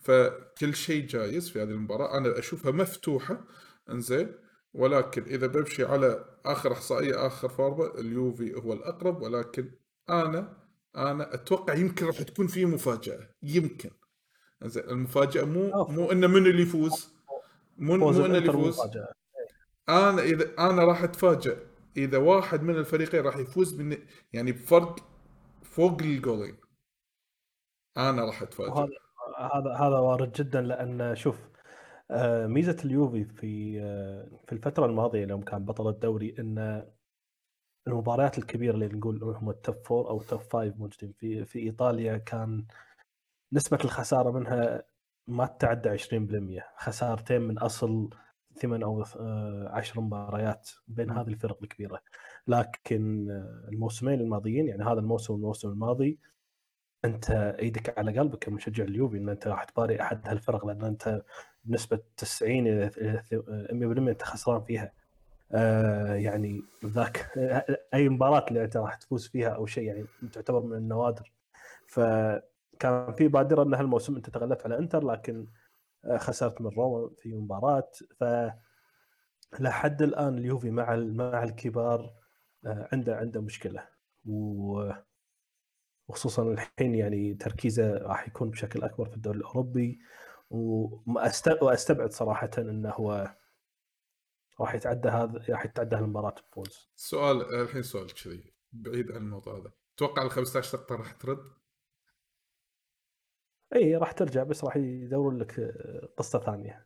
[0.03, 2.17] فكل شيء جايز في هذه المباراة.
[2.17, 3.45] أنا أشوفها مفتوحة
[3.89, 4.35] إنزين.
[4.73, 9.21] ولكن إذا بمشي على آخر احصائيه آخر فورمة اليوفي هو الأقرب.
[9.21, 9.71] ولكن
[10.09, 10.63] أنا
[10.95, 13.29] أنا أتوقع يمكن راح تكون في مفاجأة.
[13.43, 13.89] يمكن.
[14.63, 17.13] زين المفاجأة مو مو إنه من اللي يفوز.
[17.77, 18.79] مو مو إنه اللي يفوز.
[19.89, 21.57] أنا إذا أنا راح اتفاجئ
[21.97, 23.97] إذا واحد من الفريقين راح يفوز من
[24.33, 24.95] يعني بفرق
[25.63, 26.57] فوق الجولين.
[27.97, 29.02] أنا راح اتفاجئ
[29.37, 31.49] هذا هذا وارد جدا لأن شوف
[32.11, 36.85] آه، ميزة اليوفي في آه، في الفترة الماضية يوم كان بطل الدوري إن
[37.87, 41.59] المباريات الكبيرة اللي نقول هم ال top four أو ال top five موجودين في في
[41.59, 42.65] إيطاليا كان
[43.53, 44.83] نسبة الخسارة منها
[45.27, 48.09] ما تتعدى 20% خسارتين من أصل
[48.55, 52.01] ثمان أو آه، عشر مباريات بين هذه الفرق الكبيرة.
[52.47, 53.29] لكن
[53.67, 56.19] الموسمين الماضيين يعني هذا الموسم والموسم الماضي
[57.05, 61.21] أنت إيدك على قلبك كمشجع اليوفي إن أنت راح تباري أحد هالفرق لأن أنت
[61.65, 63.23] بنسبة 90 إلى
[63.71, 64.91] 100% أنت خسران فيها.
[65.51, 67.31] آه يعني ذاك
[67.93, 71.31] أي مباراة اللي أنت راح تفوز فيها أو شيء يعني تعتبر من النوادر.
[71.87, 75.47] فكان في بادرة إن هالموسم أنت تغلبت على إنتر لكن
[76.05, 78.23] آه، خسرت من روما في مباراة ف
[79.59, 82.13] لحد الآن اليوفي مع مع الكبار
[82.65, 83.87] آه، عنده عنده مشكلة
[84.25, 84.91] و
[86.07, 89.99] وخصوصا الحين يعني تركيزه راح يكون بشكل أكبر في الدوري الأوروبي
[90.49, 93.35] وأستبعد صراحة إنه هو
[94.59, 96.89] راح يتعدى هذا راح يتعدى هالمباراة بفوز.
[96.95, 101.51] سؤال الحين سؤال كذي بعيد عن الموضوع هذا، تتوقع ال 15 نقطة راح ترد؟
[103.75, 105.59] إي راح ترجع بس راح يدورون لك
[106.17, 106.85] قصة ثانية.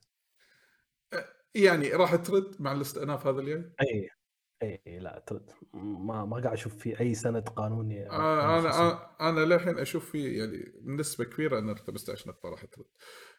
[1.56, 4.10] يعني راح ترد مع الاستئناف هذا اليوم؟ إي
[4.64, 5.24] اي لا
[5.74, 10.38] ما ما قاعد أشوف في أي سند قانوني آه أنا أنا, أنا للحين أشوف في
[10.38, 12.86] يعني بنسبه كبيرة ان 15 نقطه راح ترد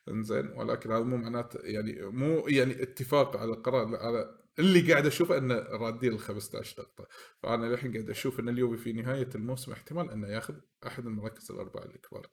[0.09, 5.39] إنزين ولكن هذا مو معناته يعني مو يعني اتفاق على القرار على اللي قاعد أشوفه
[5.39, 7.09] إنه رادين ال 15 نقطه
[7.43, 10.55] فأنا للحين قاعد أشوف إن اليوفي في نهاية الموسم احتمال إنه ياخذ
[10.87, 12.27] أحد المراكز الأربعة الكبار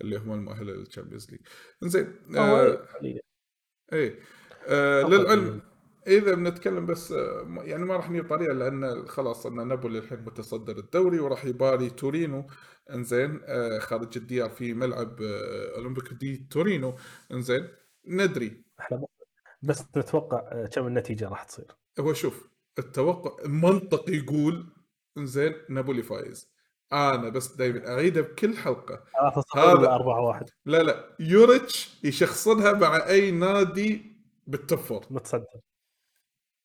[0.00, 1.40] اللي هم المؤهله لل Champions League
[1.82, 2.88] إنزين آه
[3.92, 4.18] اي
[4.66, 5.60] آه للعلم
[6.06, 7.10] إذا بنتكلم بس
[7.58, 12.46] يعني ما راح طريقه لأن خلاص أن نابولي الحين متصدر الدوري وراح يباري تورينو.
[12.92, 16.94] إنزين آه، خارج الديار في ملعب آه، أولمبيك دي تورينو.
[17.32, 17.68] إنزين
[18.06, 18.64] ندري.
[18.80, 19.06] إحنا
[19.62, 24.66] بس نتوقع آه، كم النتيجة راح تصير؟ هو شوف التوقع المنطق يقول
[25.18, 26.56] إنزين نابولي فايز.
[26.92, 29.04] أنا بس دائما اعيدها بكل حلقة.
[29.56, 34.16] هذا 4 1 لا لا يوريتش يشخصنها مع أي نادي
[34.46, 35.06] بال top four.
[35.10, 35.60] متصدر.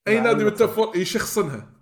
[0.08, 1.74] أي نادي بال top يشخصنها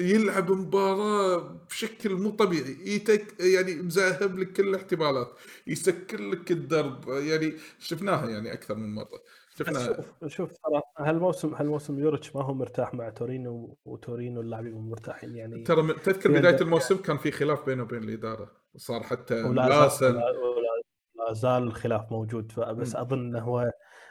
[0.00, 1.36] يلعب مباراة
[1.68, 2.76] بشكل مو طبيعي.
[2.86, 5.28] يتك يعني مزهب لك كل الاحتمالات.
[5.66, 7.08] يسكر لك الدرب.
[7.08, 9.22] يعني شفناها يعني أكثر من مرة.
[9.58, 9.86] شفناها.
[9.86, 15.36] شوف شوف ترى هالموسم هالموسم يوريتش ما هو مرتاح مع تورينو وتورينو اللاعبين مو مرتاحين
[15.36, 15.62] يعني.
[15.62, 18.52] ترى تذكر بداية الموسم كان في خلاف بينه وبين الإدارة.
[18.74, 20.14] وصار حتى لاسن.
[20.14, 22.52] لا زال الخلاف موجود.
[22.56, 23.70] بس أظن إنه هو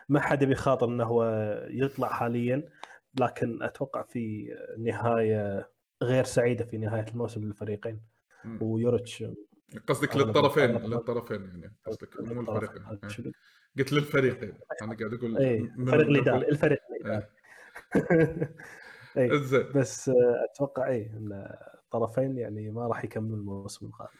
[0.09, 1.23] ما حد بيخاطر إنه هو
[1.69, 2.69] يطلع حاليا.
[3.19, 5.69] لكن أتوقع في نهاية
[6.03, 8.01] غير سعيدة في نهاية الموسم للفريقين.
[8.61, 9.23] ويوريتش
[9.87, 11.75] قصدك للطرفين للطرفين يعني.
[11.85, 12.83] قصدك مو الفريقين.
[12.85, 13.33] إيه.
[13.77, 14.53] قلت للفريقين.
[14.81, 16.07] أنا قاعد أقول اي الفريق.
[16.07, 17.27] الاداري الفريق الاداري
[19.17, 19.29] اي
[19.75, 20.11] بس
[20.51, 24.11] أتوقع اي إن الطرفين يعني ما راح يكملون الموسم القادم.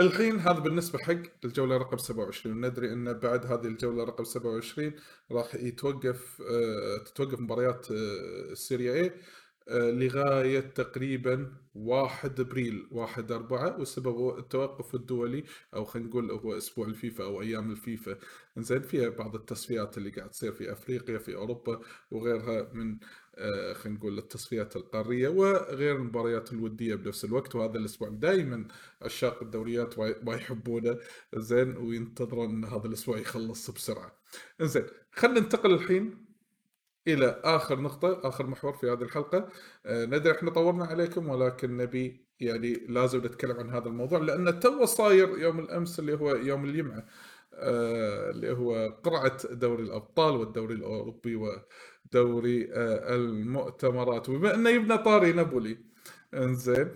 [0.00, 4.92] الحين هذا بالنسبة حق الجولة رقم 27 ندري إن بعد هذه الجولة رقم 27
[5.32, 9.12] راح يتوقف آه، تتوقف مباريات آه، السيريا اي
[9.68, 16.56] آه، لغاية تقريبا 1 أبريل 1 4 والسبب هو التوقف الدولي أو خلينا نقول هو
[16.56, 18.18] أسبوع الفيفا أو أيام الفيفا.
[18.58, 21.80] زين فيها بعض التصفيات اللي قاعد تصير في أفريقيا في أوروبا
[22.10, 22.98] وغيرها من آه،
[23.74, 28.68] خلينا نقول التصفيات القارية وغير المباريات الودية بنفس الوقت وهذا الأسبوع دائما
[29.02, 30.98] عشاق الدوريات ما يحبونه
[31.34, 34.12] زين وينتظرون إن هذا الأسبوع يخلص بسرعة.
[34.60, 36.24] زين خلينا ننتقل الحين
[37.08, 39.48] إلى آخر نقطة آخر محور في هذه الحلقة.
[39.86, 44.84] آه، ندري إحنا طولنا عليكم ولكن نبي يعني لازم نتكلم عن هذا الموضوع لأن تو
[44.84, 46.98] صاير يوم الأمس اللي هو يوم الجمعة.
[46.98, 47.04] آه،
[48.30, 54.28] اللي هو قرعة دوري الأبطال والدوري الأوروبي ودوري آه، المؤتمرات.
[54.28, 55.78] وبما أنه يبنى طاري نابولي
[56.34, 56.92] إنزين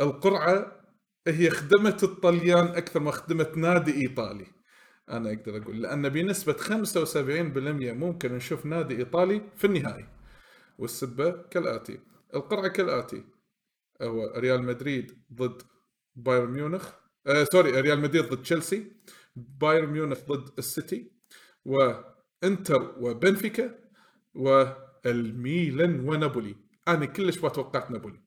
[0.00, 0.80] القرعة
[1.28, 4.46] هي خدمت الطليان أكثر ما خدمت نادي إيطالي.
[5.10, 10.06] أنا أقدر أقول لأن بنسبة 75% ممكن نشوف نادي إيطالي في النهائي.
[10.78, 12.00] والسبة كالآتي.
[12.34, 13.24] القرعة كالآتي.
[14.02, 15.62] هو ريال مدريد ضد
[16.16, 16.90] بايرن ميونخ
[17.26, 18.92] آه sorry ريال مدريد ضد تشيلسي.
[19.36, 21.12] بايرن ميونخ ضد السيتي
[21.64, 23.78] وإنتر وبنفيكا
[24.34, 26.56] والميلان ونابولي.
[26.88, 28.20] أنا كلش ما توقعت نابولي.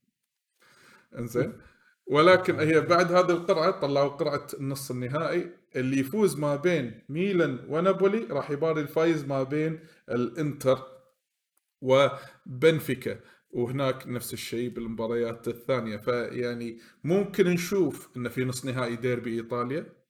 [1.18, 1.54] إنزين.
[2.08, 8.28] ولكن هي بعد هذه القرعة طلعوا قرعة النص النهائي اللي يفوز ما بين ميلان ونابولي
[8.30, 10.88] راح يباري الفايز ما بين الإنتر
[11.82, 13.20] وبنفيكا.
[13.50, 15.98] وهناك نفس الشيء بالمباريات الثانية.
[15.98, 20.03] فيعني ممكن نشوف ان في نص نهائي ديربي إيطاليا.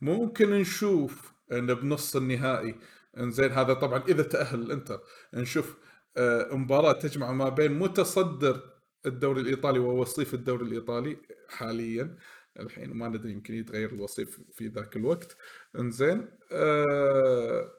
[0.00, 2.74] ممكن نشوف إن بنص النهائي.
[3.18, 5.00] إنزين هذا طبعا إذا تأهل الإنتر.
[5.34, 5.76] نشوف
[6.16, 8.60] آه، مباراة تجمع ما بين متصدر
[9.06, 11.16] الدوري الإيطالي وهو وصيف الدوري الإيطالي
[11.48, 12.16] حاليا.
[12.60, 15.36] الحين ما ندري يمكن يتغير الوصيف في ذاك الوقت.
[15.78, 17.72] إنزين آه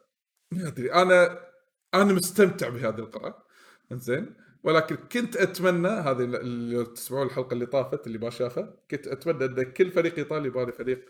[0.51, 0.93] ما أدري.
[0.93, 1.39] أنا
[1.93, 3.45] أنا مستمتع بهذه القراءه
[3.91, 9.45] إنزين ولكن كنت أتمنى هذه اللي تسمعون الحلقة اللي طافت اللي ما شافها كنت أتمنى
[9.45, 11.09] أن كل فريق إيطالي يباري فريق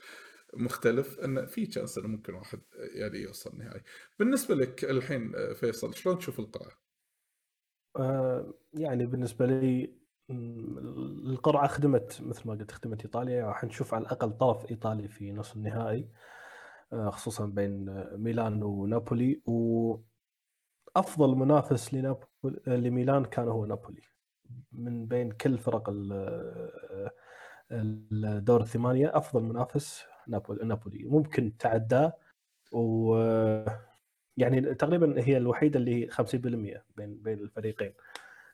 [0.54, 2.60] مختلف إن في تشانس إنه ممكن واحد
[2.94, 3.82] يعني يوصل نهائي.
[4.20, 6.74] بالنسبة لك الحين فيصل شلون تشوف القراءه؟
[7.98, 13.46] آه يعني بالنسبة لي القرعة خدمت مثل ما قلت خدمت إيطاليا.
[13.46, 16.10] راح نشوف على الأقل طرف إيطالي في نصف النهائي
[16.94, 19.42] آه، خصوصا بين ميلان ونابولي.
[19.46, 22.28] وأفضل منافس لنابولي
[22.68, 24.02] لميلان كان هو نابولي.
[24.72, 25.90] من بين كل فرق
[27.72, 32.14] الدور الثمانية أفضل منافس نابولي نابولي ممكن تعداه
[32.72, 33.16] و
[34.38, 37.94] يعني تقريبا هي الوحيدة اللي 50% بين بين الفريقين.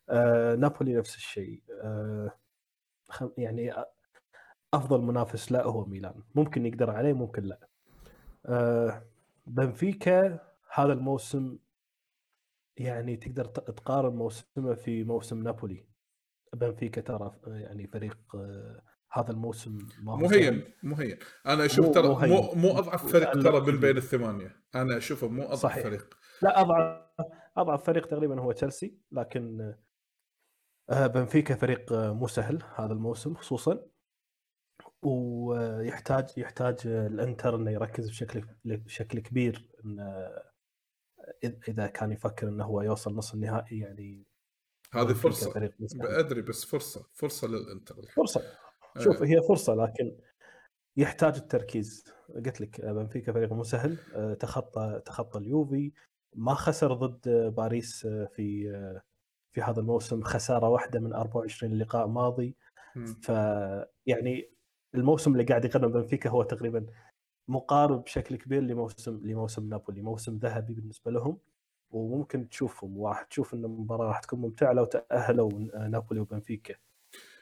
[0.10, 1.62] آه، نابولي نفس الشيء.
[1.72, 2.32] آه،
[3.38, 3.74] يعني
[4.74, 6.24] أفضل منافس لا هو ميلان.
[6.36, 7.68] ممكن يقدر عليه ممكن لا.
[8.46, 9.04] آه،
[9.48, 10.40] بنفيكا
[10.74, 11.58] هذا الموسم
[12.78, 15.86] يعني تقدر تقارن موسمه في موسم نابولي.
[16.54, 18.18] بنفيكا ترى يعني فريق
[19.20, 23.80] هذا الموسم ما هو مهين مهين أنا أشوف ترى مو مو أضعف فريق ترى من
[23.80, 24.56] بين الثمانية.
[24.76, 25.84] أنا أشوفه مو أضعف صحيح.
[25.84, 26.18] فريق.
[26.42, 27.02] لا أضعف
[27.58, 29.74] أضعف فريق تقريبا هو تشيلسي لكن
[30.90, 33.80] آه، بنفيكا فريق آه، مو سهل هذا الموسم خصوصا.
[35.02, 40.30] ويحتاج يحتاج الإنتر إنه يركز بشكل بشكل كبير انه
[41.68, 44.28] إذا كان يفكر إنه هو يوصل نص النهائي يعني
[44.94, 45.72] هذه فرصة.
[46.02, 48.42] ادري بس فرصة فرصة للإنتر فرصة.
[49.00, 50.18] شوف هي فرصة لكن
[50.98, 52.06] يحتاج التركيز.
[52.36, 53.98] قلت لك بنفيكا فريق مو سهل.
[54.16, 55.92] آه، تخطى تخطى اليوفي.
[56.36, 58.72] ما خسر ضد باريس في
[59.56, 60.22] في هذا الموسم.
[60.24, 62.56] خسارة واحدة من 24 لقاء ماضي.
[63.22, 64.52] فيعني
[64.96, 66.86] الموسم اللي قاعد يقدم بنفيكا هو تقريبا
[67.50, 71.38] مقارب بشكل كبير لموسم لموسم نابولي موسم ذهبي بالنسبة لهم.
[71.92, 75.52] وممكن تشوفهم وراح تشوف إن المباراة راح تكون ممتعة لو تأهلوا
[75.88, 76.76] نابولي وبنفيكا.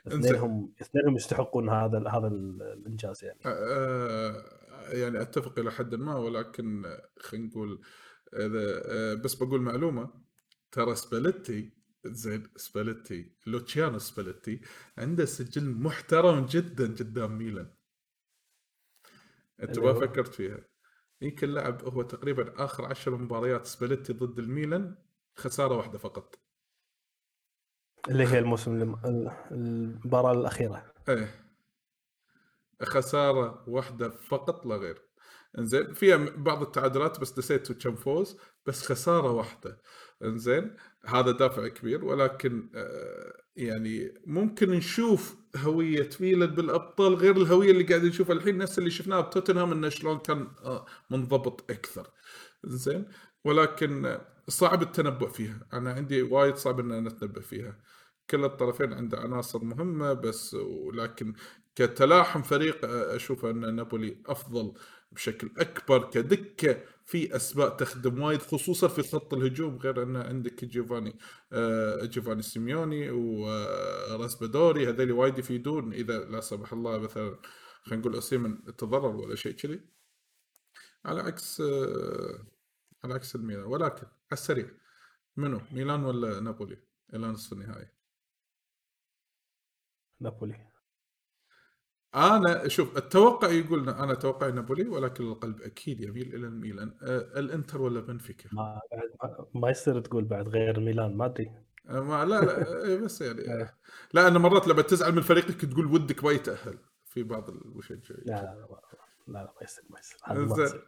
[0.07, 3.39] اثنينهم اثنينهم يستحقون هذا هذا الإنجاز يعني.
[5.01, 7.81] يعني أتفق إلى حد ما ولكن خلينا نقول
[8.33, 10.25] اذا بس بقول معلومة.
[10.71, 11.73] ترى سباليتي
[12.05, 14.61] زين سباليتي لوتشيانو سباليتي
[14.97, 17.71] عنده سجل محترم جدا قدام ميلان.
[19.63, 20.59] أنت ما فكرت فيها.
[21.21, 24.95] يمكن لعب هو تقريبا آخر عشر مباريات سباليتي ضد الميلان
[25.35, 26.44] خسارة واحدة فقط.
[28.09, 28.95] اللي هي الموسم
[29.51, 30.93] المباراة الأخيرة.
[31.09, 31.45] إيه.
[32.83, 35.01] خسارة واحدة فقط لا غير.
[35.57, 39.81] إنزين فيها بعض التعادلات بس نسيت كم فوز بس خسارة واحدة.
[40.23, 47.83] إنزين هذا دافع كبير ولكن آه، يعني ممكن نشوف هوية ميلان بالأبطال غير الهوية اللي
[47.83, 52.07] قاعد نشوفها الحين نفس اللي شفناها بتوتنهام إنه شلون كان آه، منضبط أكثر.
[52.63, 53.05] زين
[53.45, 55.67] ولكن صعب التنبؤ فيها.
[55.73, 57.77] أنا عندي وايد صعب إن أنا اتنبأ فيها.
[58.29, 61.33] كل الطرفين عنده عناصر مهمة بس ولكن
[61.75, 64.73] كتلاحم فريق أشوف أن نابولي أفضل
[65.11, 71.19] بشكل أكبر كدكة في اسماء تخدم وايد خصوصا في خط الهجوم غير أن عندك جيفاني
[72.03, 77.39] جيفاني سيميوني وراسبادوري هذول وايد يفيدون إذا لا سمح الله مثلا
[77.83, 79.81] خلينا نقول أوسيمن تضرر ولا شيء كذي.
[81.05, 81.61] على عكس
[83.03, 84.69] على عكس الميلان ولكن على السريع
[85.37, 86.77] منو؟ ميلان ولا نابولي؟
[87.13, 87.94] إلى نصف النهائي.
[90.19, 90.67] نابولي.
[92.15, 96.97] أنا شوف التوقع يقول أنا أتوقع نابولي ولكن القلب أكيد يميل إلى الميلان.
[97.01, 98.81] أه الإنتر ولا بنفيكا؟ ما
[99.53, 101.51] ما يصير تقول بعد غير ميلان ما أدري.
[101.89, 103.77] أه ما لا لا إيه، بس يعني إيه.
[104.13, 108.33] لا أنا مرات لما تزعل من فريقك تقول ودك ما يتأهل في بعض المشجعين لا
[108.33, 108.81] لا لا
[109.27, 110.87] لا, ما يصير ما يصير هذا ما يصير.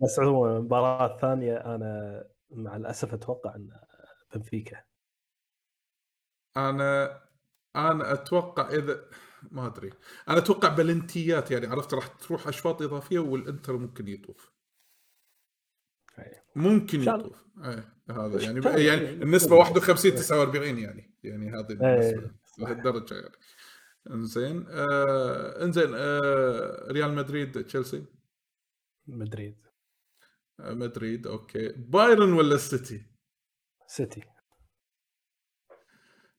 [0.00, 3.70] بس عموما المباراه الثانية أنا مع الأسف أتوقع إن
[4.34, 4.82] بنفيكا.
[6.56, 7.20] أنا
[7.76, 9.08] أنا أتوقع اذا
[9.50, 9.90] ما أدري.
[10.28, 14.52] أنا أتوقع بلنتيات يعني عرفت؟ راح تروح أشواط إضافية والإنتر ممكن يطوف.
[16.56, 17.46] ممكن يطوف.
[17.64, 21.14] اي هذا يعني يعني, يعني النسبة 51 49 يعني.
[21.22, 23.36] يعني هذه النسبة لهالدرجه يعني.
[24.10, 28.06] إنزين آه إنزين آه ريال مدريد تشيلسي؟
[29.06, 29.66] مدريد.
[30.60, 31.68] آه مدريد okay.
[31.68, 33.06] بايرن ولا السيتي؟
[33.86, 34.22] سيتي.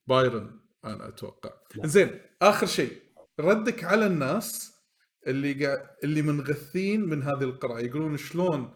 [0.06, 0.63] بايرن.
[0.84, 1.50] أنا أتوقع.
[1.84, 2.92] زين آخر شيء
[3.40, 4.74] ردك على الناس
[5.26, 8.70] اللي قاعد اللي منغثين من هذه القرعه يقولون شلون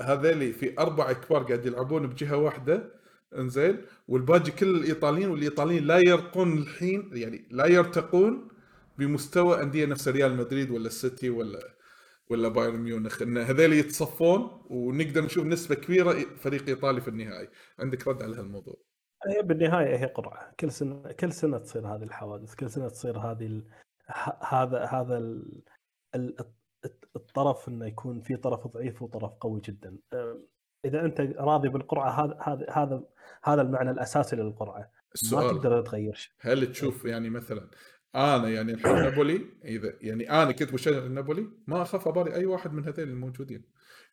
[0.00, 2.92] هذيلي في أربع كبار قاعد يلعبون بجهة واحدة
[3.38, 8.48] إنزين والباقي كل الإيطاليين والإيطاليين لا يرقون الحين يعني لا يرتقون
[8.98, 11.76] بمستوى أندية نفس ريال مدريد ولا السيتي ولا
[12.30, 13.22] ولا بايرن ميونخ.
[13.22, 17.48] إن هذول يتصفون ونقدر نشوف نسبة كبيرة فريق إيطالي في النهائي.
[17.78, 18.76] عندك رد على هالموضوع.
[19.26, 20.54] هي بالنهاية هي قرعة.
[20.60, 23.64] كل سنه كل سنة تصير هذه الحوادث كل سنة تصير هذه ال...
[24.40, 25.62] هذا هذا ال...
[26.14, 26.36] ال...
[27.16, 29.96] الطرف إنه يكون في طرف ضعيف وطرف قوي جدا.
[30.84, 33.02] إذا أنت راضي بالقرعة هذا هذا هذا
[33.44, 34.90] هذا المعنى الأساسي للقرعة.
[35.14, 35.44] السؤال.
[35.44, 36.32] ما تقدر تغير شيء.
[36.40, 37.70] هل تشوف يعني مثلا
[38.14, 42.72] أنا يعني الحين نابولي إذا يعني أنا كنت مشجع نابولي ما أخاف اباري أي واحد
[42.72, 43.62] من هذول الموجودين.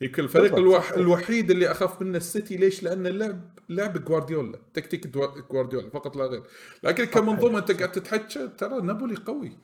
[0.01, 0.91] يمكن الفريق الوح...
[0.91, 5.07] الوحيد اللي أخاف منه السيتي ليش؟ لأن اللعب لعب جوارديولا تكتيك
[5.51, 6.43] جوارديولا فقط لا غير.
[6.83, 9.57] لكن كمنظومة أنت قاعد تتحكى ترى نابولي قوي.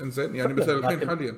[0.00, 1.36] إنزين يعني مثلا الحين حاليا.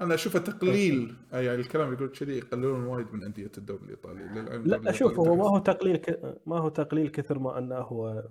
[0.00, 1.14] أنا أشوفه تقليل.
[1.32, 4.24] يعني الكلام يقول كذي يقللون وايد من أندية الدوري الإيطالي.
[4.64, 6.20] لا أشوف هو ما هو تقليل ك...
[6.46, 8.24] ما هو تقليل كثر ما أنه هو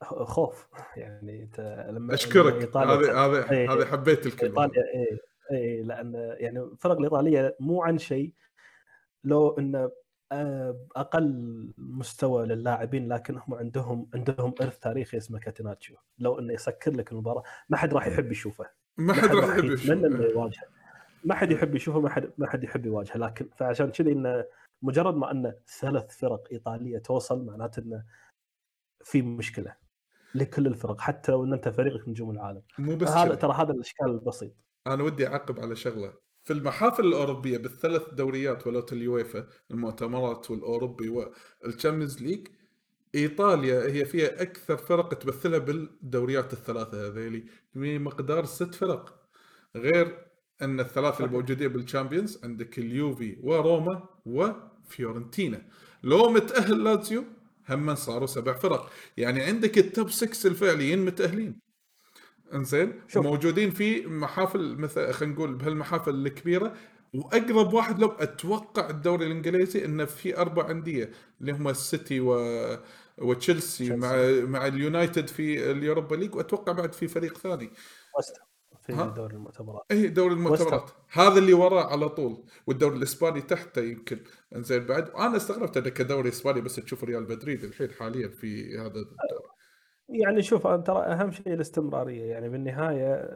[0.34, 0.66] خوف.
[0.96, 2.76] يعني أنت لما أشكرك.
[2.76, 4.62] هذه هذه هذه حبيت الكلمة.
[4.62, 5.18] إيطاليا اي
[5.52, 8.32] اي لأن يعني الفرق الإيطالية مو عن شيء.
[9.24, 9.90] لو انه
[10.32, 15.94] آه، أقل مستوى للاعبين لكن هم عندهم عندهم إرث تاريخي اسمه كاتيناتشو.
[16.18, 18.70] لو إنه يسكر لك المباراة ما حد راح يحب يشوفه.
[18.96, 19.92] ما حد راح يحب يشوفه.
[19.92, 20.64] إنه يواجهه.
[21.24, 23.16] ما حد يحب يشوفه ما حد ما حد يحب يواجهه.
[23.16, 24.44] لكن فعشان كذي انه
[24.82, 28.04] مجرد ما انه ثلاث فرق إيطالية توصل معناته انه
[29.04, 29.76] في مشكلة
[30.34, 31.00] لكل الفرق.
[31.00, 32.62] حتى لو إن أنت فريقك نجوم العالم.
[32.78, 34.52] مو بس هذا ترى هذا الإشكال البسيط.
[34.94, 36.14] أنا ودي أعقب على شغلة.
[36.44, 42.48] في المحافل الأوروبية بالثلاث دوريات ولات اليويفا المؤتمرات والأوروبي وال Champions League
[43.14, 49.28] إيطاليا هي فيها أكثر فرق تمثلها بالدوريات الثلاثة هذيلي بمقدار ست فرق.
[49.76, 50.26] غير
[50.62, 55.68] أن الثلاثة الموجودين بال Champions عندك اليوفي وروما وفيورنتينا.
[56.02, 57.24] لو متأهل لازيو
[57.68, 58.90] هم صاروا سبع فرق.
[59.16, 61.67] يعني عندك ال top 6 الفعليين متأهلين.
[62.54, 66.74] إنزين موجودين في محافل مثل خلينا نقول بهالمحافل الكبيرة.
[67.14, 72.38] وأقرب واحد لو أتوقع الدوري الإنجليزي إنه في أربع أندية اللي هم السيتي و
[73.18, 77.70] وتشيلسي مع مع اليونايتد في ال Europa League وأتوقع بعد في فريق ثاني.
[78.86, 79.82] في دوري المؤتمرات.
[79.90, 80.90] اي دوري المؤتمرات.
[81.12, 84.20] هذا اللي وراه على طول والدوري الإسباني تحته يمكن.
[84.56, 88.86] إنزين بعد وأنا استغربت إنه كدوري إسباني بس تشوف ريال مدريد الحين حاليا في هذا
[88.86, 89.47] الدوري.
[90.08, 92.24] يعني شوف ترى أهم شيء الاستمرارية.
[92.24, 93.30] يعني بالنهاية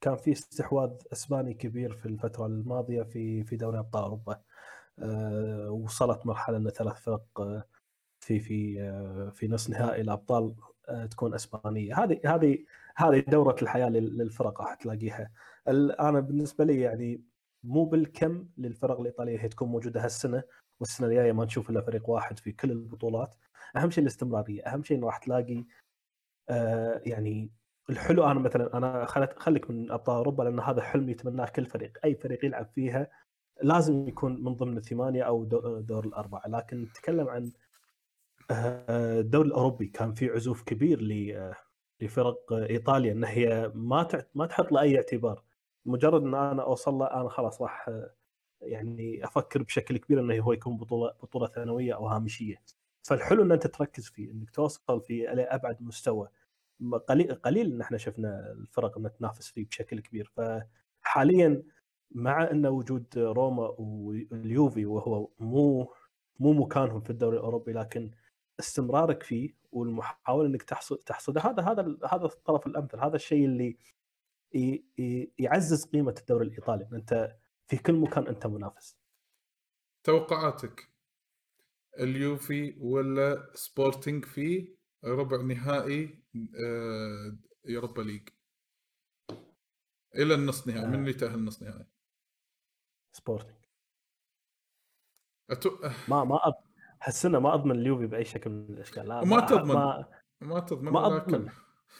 [0.00, 4.40] كان في استحواذ أسباني كبير في الفترة الماضية في في دوري أبطال أوروبا.
[4.98, 7.64] أه وصلت مرحلة إن ثلاث فرق آه،
[8.20, 10.54] في في آه، في نصف نهائي الأبطال
[10.88, 12.04] آه، تكون أسبانية.
[12.04, 12.58] هذه هذه
[12.96, 15.30] هذه دورة الحياة للفرق راح تلاقيها.
[16.00, 17.22] أنا بالنسبة لي يعني
[17.64, 20.42] مو بالكم للفرق الإيطالية هي تكون موجودة هالسنة
[20.80, 23.34] والسنة الجاية ما نشوف إلا فريق واحد في كل البطولات.
[23.76, 25.64] أهم شيء الاستمرارية أهم شيء راح تلاقي
[26.48, 27.50] آه يعني
[27.90, 31.98] الحلو أنا مثلا أنا خلت خليك من أبطال أوروبا لأن هذا حلم يتمناه كل فريق.
[32.04, 33.10] أي فريق يلعب فيها
[33.62, 36.42] لازم يكون من ضمن الثمانية أو دو- دور الأربعة.
[36.48, 37.52] لكن نتكلم عن
[38.50, 39.86] آه، الدوري الأوروبي.
[39.86, 41.00] كان في عزوف كبير
[41.36, 41.54] آه،
[42.00, 43.12] لفرق آه، إيطاليا.
[43.12, 45.42] إن هي ما ما تحط له اي اعتبار.
[45.86, 48.14] مجرد إن أنا أوصل له أنا خلاص راح آه،
[48.62, 52.56] يعني أفكر بشكل كبير إنه هو يكون بطولة بطولة ثانوية أو هامشية.
[53.08, 56.28] فالحلو إن أنت تركز فيه إنك توصل فيه إلى أبعد مستوى.
[57.08, 60.32] قليل قليل إن إحنا شفنا الفرق إنها تنافس فيه بشكل كبير.
[60.36, 61.62] فحاليا
[62.10, 65.94] مع إن وجود روما واليوفي وهو مو
[66.40, 68.10] مو مكانهم في الدوري الأوروبي لكن
[68.60, 73.78] استمرارك فيه والمحاولة إنك تحصد تحصده هذا هذا هذا الطرف الأمثل هذا الشيء اللي
[75.38, 77.36] يعزز قيمة الدوري الإيطالي أنت
[77.66, 78.96] في كل مكان أنت منافس.
[80.04, 80.88] توقعاتك؟
[82.00, 86.24] اليوفي ولا سبورتنج في ربع نهائي
[86.64, 88.28] آه، Europa League
[90.14, 91.86] إلى النص نهائي من اللي تأهل نص نهائي؟
[93.12, 93.56] سبورتنج
[95.50, 95.70] أتو...
[96.08, 96.54] ما ما أض...
[97.02, 99.08] هالسنه ما أضمن اليوفي بأي شكل من الأشكال.
[99.08, 99.74] لا ما تضمن.
[99.74, 100.08] ما,
[100.40, 101.48] ما تضمن ما أضمن.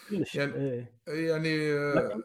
[0.09, 0.35] كلش.
[0.35, 1.29] يعني- إيه.
[1.29, 2.23] يعني آه، لكن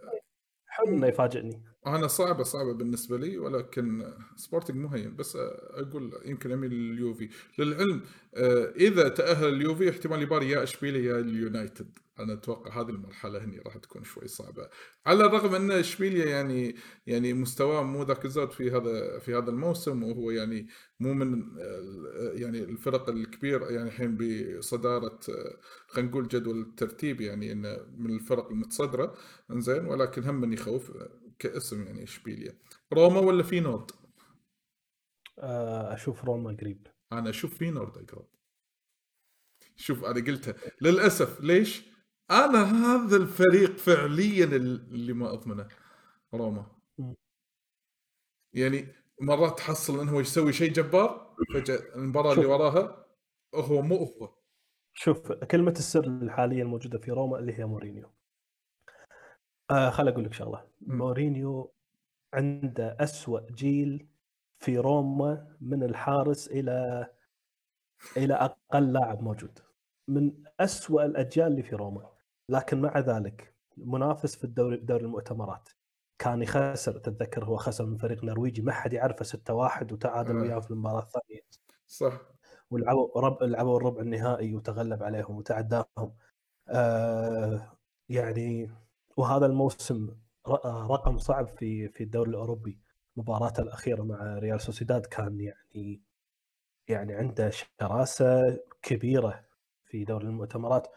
[0.66, 1.64] حلو إنه يفاجئني.
[1.86, 5.36] أنا صعبة صعبة بالنسبة لي ولكن سبورتنج مو هين بس
[5.70, 7.28] أقول يمكن أميل لليوفي.
[7.58, 8.02] للعلم
[8.34, 11.98] آه، إذا تأهل اليوفي احتمال يباري يا اشبيليا يا اليونايتد.
[12.20, 14.68] أنا أتوقع هذه المرحلة هني راح تكون شوي صعبة.
[15.06, 16.76] على الرغم أن اشبيليا يعني
[17.06, 20.66] يعني مستواه مو ذاك الزود في هذا في هذا الموسم وهو يعني
[21.00, 25.58] مو من آه، يعني الفرق الكبيره يعني الحين بصدارة آه،
[25.88, 29.14] خلينا نقول جدول الترتيب يعني إنه من الفرق المتصدرة.
[29.50, 30.92] إنزين ولكن هم من يخوف.
[31.38, 32.58] كاسم يعني اشبيليا
[32.92, 33.90] روما ولا فينورد؟
[35.38, 38.26] آه، أشوف روما قريب أنا أشوف فينورد اقرب
[39.76, 41.82] شوف أنا قلتها للأسف ليش؟
[42.30, 45.68] أنا هذا الفريق فعليا اللي ما أضمنه
[46.34, 46.66] روما.
[48.52, 48.86] يعني
[49.20, 52.46] مرات تحصل انه هو يسوي شيء جبار فجأة المباراة اللي.
[52.46, 53.06] وراها
[53.54, 54.34] هو مو هو
[54.94, 58.10] شوف كلمة السر الحالية الموجودة في روما اللي هي مورينيو.
[59.70, 60.98] آه خل أقول لك شغلة، مم.
[60.98, 61.72] مورينيو
[62.34, 64.08] عنده أسوأ جيل
[64.60, 67.06] في روما من الحارس إلى
[68.16, 69.58] إلى أقل لاعب موجود.
[70.08, 72.10] من أسوأ الأجيال اللي في روما،
[72.48, 75.68] لكن مع ذلك منافس في الدوري دوري المؤتمرات.
[76.18, 80.42] كان يخسر تتذكر هو خسر من فريق نرويجي ما حد يعرفه 6-1 وتعادل آه.
[80.42, 81.40] وياه في المباراة الثانية.
[81.86, 82.20] صح
[82.70, 86.16] ولعبوا رب لعبوا الربع النهائي وتغلب عليهم وتعداهم
[86.68, 88.70] آه يعني
[89.16, 90.16] وهذا الموسم
[90.66, 92.78] رقم صعب في في الدوري الأوروبي.
[93.16, 96.02] مباراته الأخيرة مع ريال سوسيداد كان يعني
[96.88, 99.44] يعني عنده شراسة كبيرة
[99.86, 100.88] في دوري المؤتمرات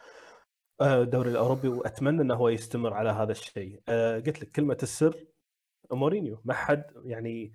[0.81, 3.81] آه، الدوري الأوروبي وأتمنى إنه هو يستمر على هذا الشيء.
[3.89, 5.25] آه، قلت لك كلمة السر
[5.91, 6.41] مورينيو.
[6.45, 7.53] ما حد يعني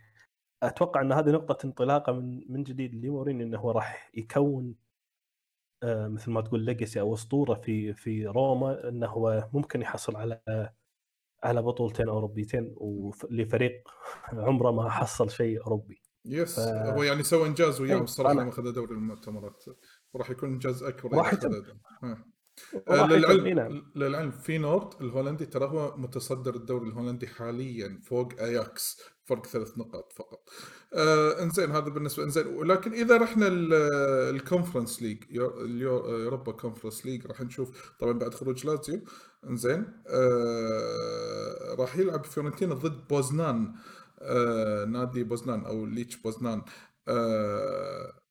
[0.62, 4.74] أتوقع إن هذه نقطة انطلاقة من من جديد لمورينيو إنه هو راح يكون
[5.84, 10.40] مثل ما تقول ليجسي أو أسطورة في في روما إنه هو ممكن يحصل على
[11.44, 12.74] على بطولتين أوروبيتين
[13.30, 13.88] لفريق
[14.32, 16.02] عمره ما حصل شيء أوروبي.
[16.24, 19.64] yes ف- هو يعني سوى إنجاز وياهم إيه، الصراحه أنا- لما اخذ دوري المؤتمرات.
[20.14, 21.34] وراح يكون إنجاز أكبر راح
[22.88, 23.92] آه، للعلم نعم.
[23.96, 30.48] للعلم فينورد الهولندي ترى هو متصدر الدوري الهولندي حاليا فوق اياكس فرق ثلاث نقاط فقط.
[30.94, 33.74] آه إنزين هذا بالنسبة إنزين ولكن إذا رحنا ال-
[34.36, 39.00] ال Conference League يو- اليو- Europa Conference League راح نشوف طبعا بعد خروج لازيو
[39.48, 43.74] إنزين آه راح يلعب فيورنتينا ضد بوزنان
[44.18, 46.62] آه نادي بوزنان أو ليخ بوزنان
[47.08, 48.22] آه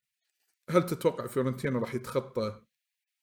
[0.70, 2.62] هل تتوقع فيورنتينا راح يتخطى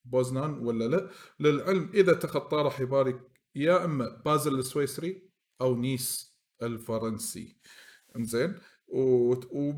[0.05, 1.09] بوزنان ولا لا؟
[1.39, 5.29] للعلم إذا تخطاه راح يباري يا إما بازل السويسري
[5.61, 6.28] أو نيس
[6.63, 7.55] الفرنسي.
[8.15, 8.55] إنزين؟
[8.87, 9.73] و- و-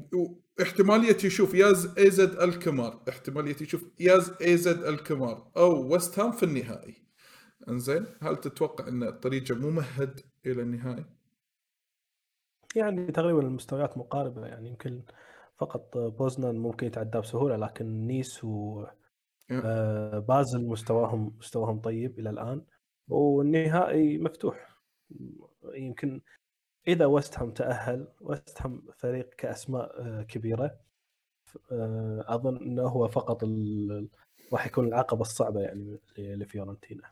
[0.60, 3.04] واحتماليه يشوف يا AZ الكمار.
[3.10, 5.52] احتماليه يشوف يا AZ الكمار.
[5.58, 6.96] أو ويست هام في النهائي.
[7.70, 11.06] إنزين؟ هل تتوقع إن طريقه ممهد إلى النهائي؟
[12.76, 15.02] يعني تقريبا المستويات مقاربة يعني يمكن
[15.58, 18.86] فقط بوزنان ممكن يتعدى بسهولة لكن نيس و
[19.52, 22.66] آه، بازل مستواهم مستواهم طيب إلى الآن.
[23.08, 24.78] والنهائي مفتوح.
[25.74, 26.22] يمكن
[26.88, 30.80] إذا ويست هام تأهل ويست هام فريق كأسماء آه، كبيرة
[31.72, 33.44] آه، أظن إنه هو فقط
[34.54, 37.04] راح يكون العقبة الصعبة يعني لفيورنتينا.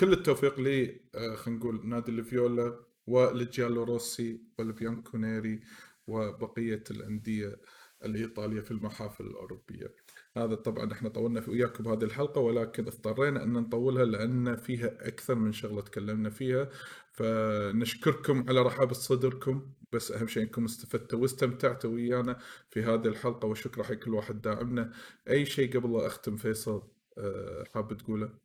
[0.00, 5.60] كل التوفيق ل آه، خلينا نقول نادي الفيولا ولجيالو روسي والبيانكونيري
[6.06, 7.56] وبقية الأندية.
[8.04, 9.94] الايطاليه في المحافل الأوروبية.
[10.36, 15.34] هذا طبعا إحنا طولنا في وياكم بهذه الحلقة ولكن اضطرينا أن نطولها لأن فيها أكثر
[15.34, 16.68] من شغلة تكلمنا فيها.
[17.12, 22.38] فنشكركم على رحابه صدركم بس أهم شيء أنكم استفدتوا واستمتعتوا ويانا
[22.70, 24.92] في هذه الحلقة وشكرا حق كل واحد داعمنا.
[25.30, 26.82] أي شيء قبل لا أختم فيصل
[27.18, 28.38] أه، حاب تقوله؟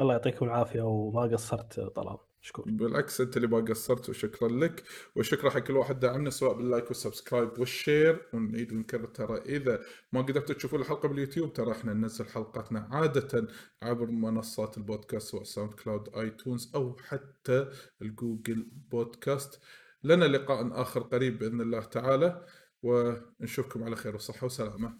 [0.00, 2.29] الله يعطيكم العافية وما قصرت طلال.
[2.42, 4.82] مشكور بالعكس أنت اللي ما قصرت وشكرا لك.
[5.16, 8.28] وشكرا حق كل واحد دعمنا سواء بال like وال subscribe وال share.
[8.32, 9.80] ونعيد ونكرر ترى إذا
[10.12, 13.48] ما قدرتوا تشوفون الحلقة باليوتيوب ترى إحنا ننزل حلقاتنا عادة
[13.82, 17.70] عبر منصات البودكاست سواء ساوند كلاود آيتونز أو حتى
[18.02, 19.60] الجوجل بودكاست.
[20.04, 22.46] لنا لقاء آخر قريب بإذن الله تعالى.
[22.82, 24.98] ونشوفكم على خير وصحة وسلامة.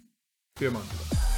[0.58, 1.29] في أمان الله.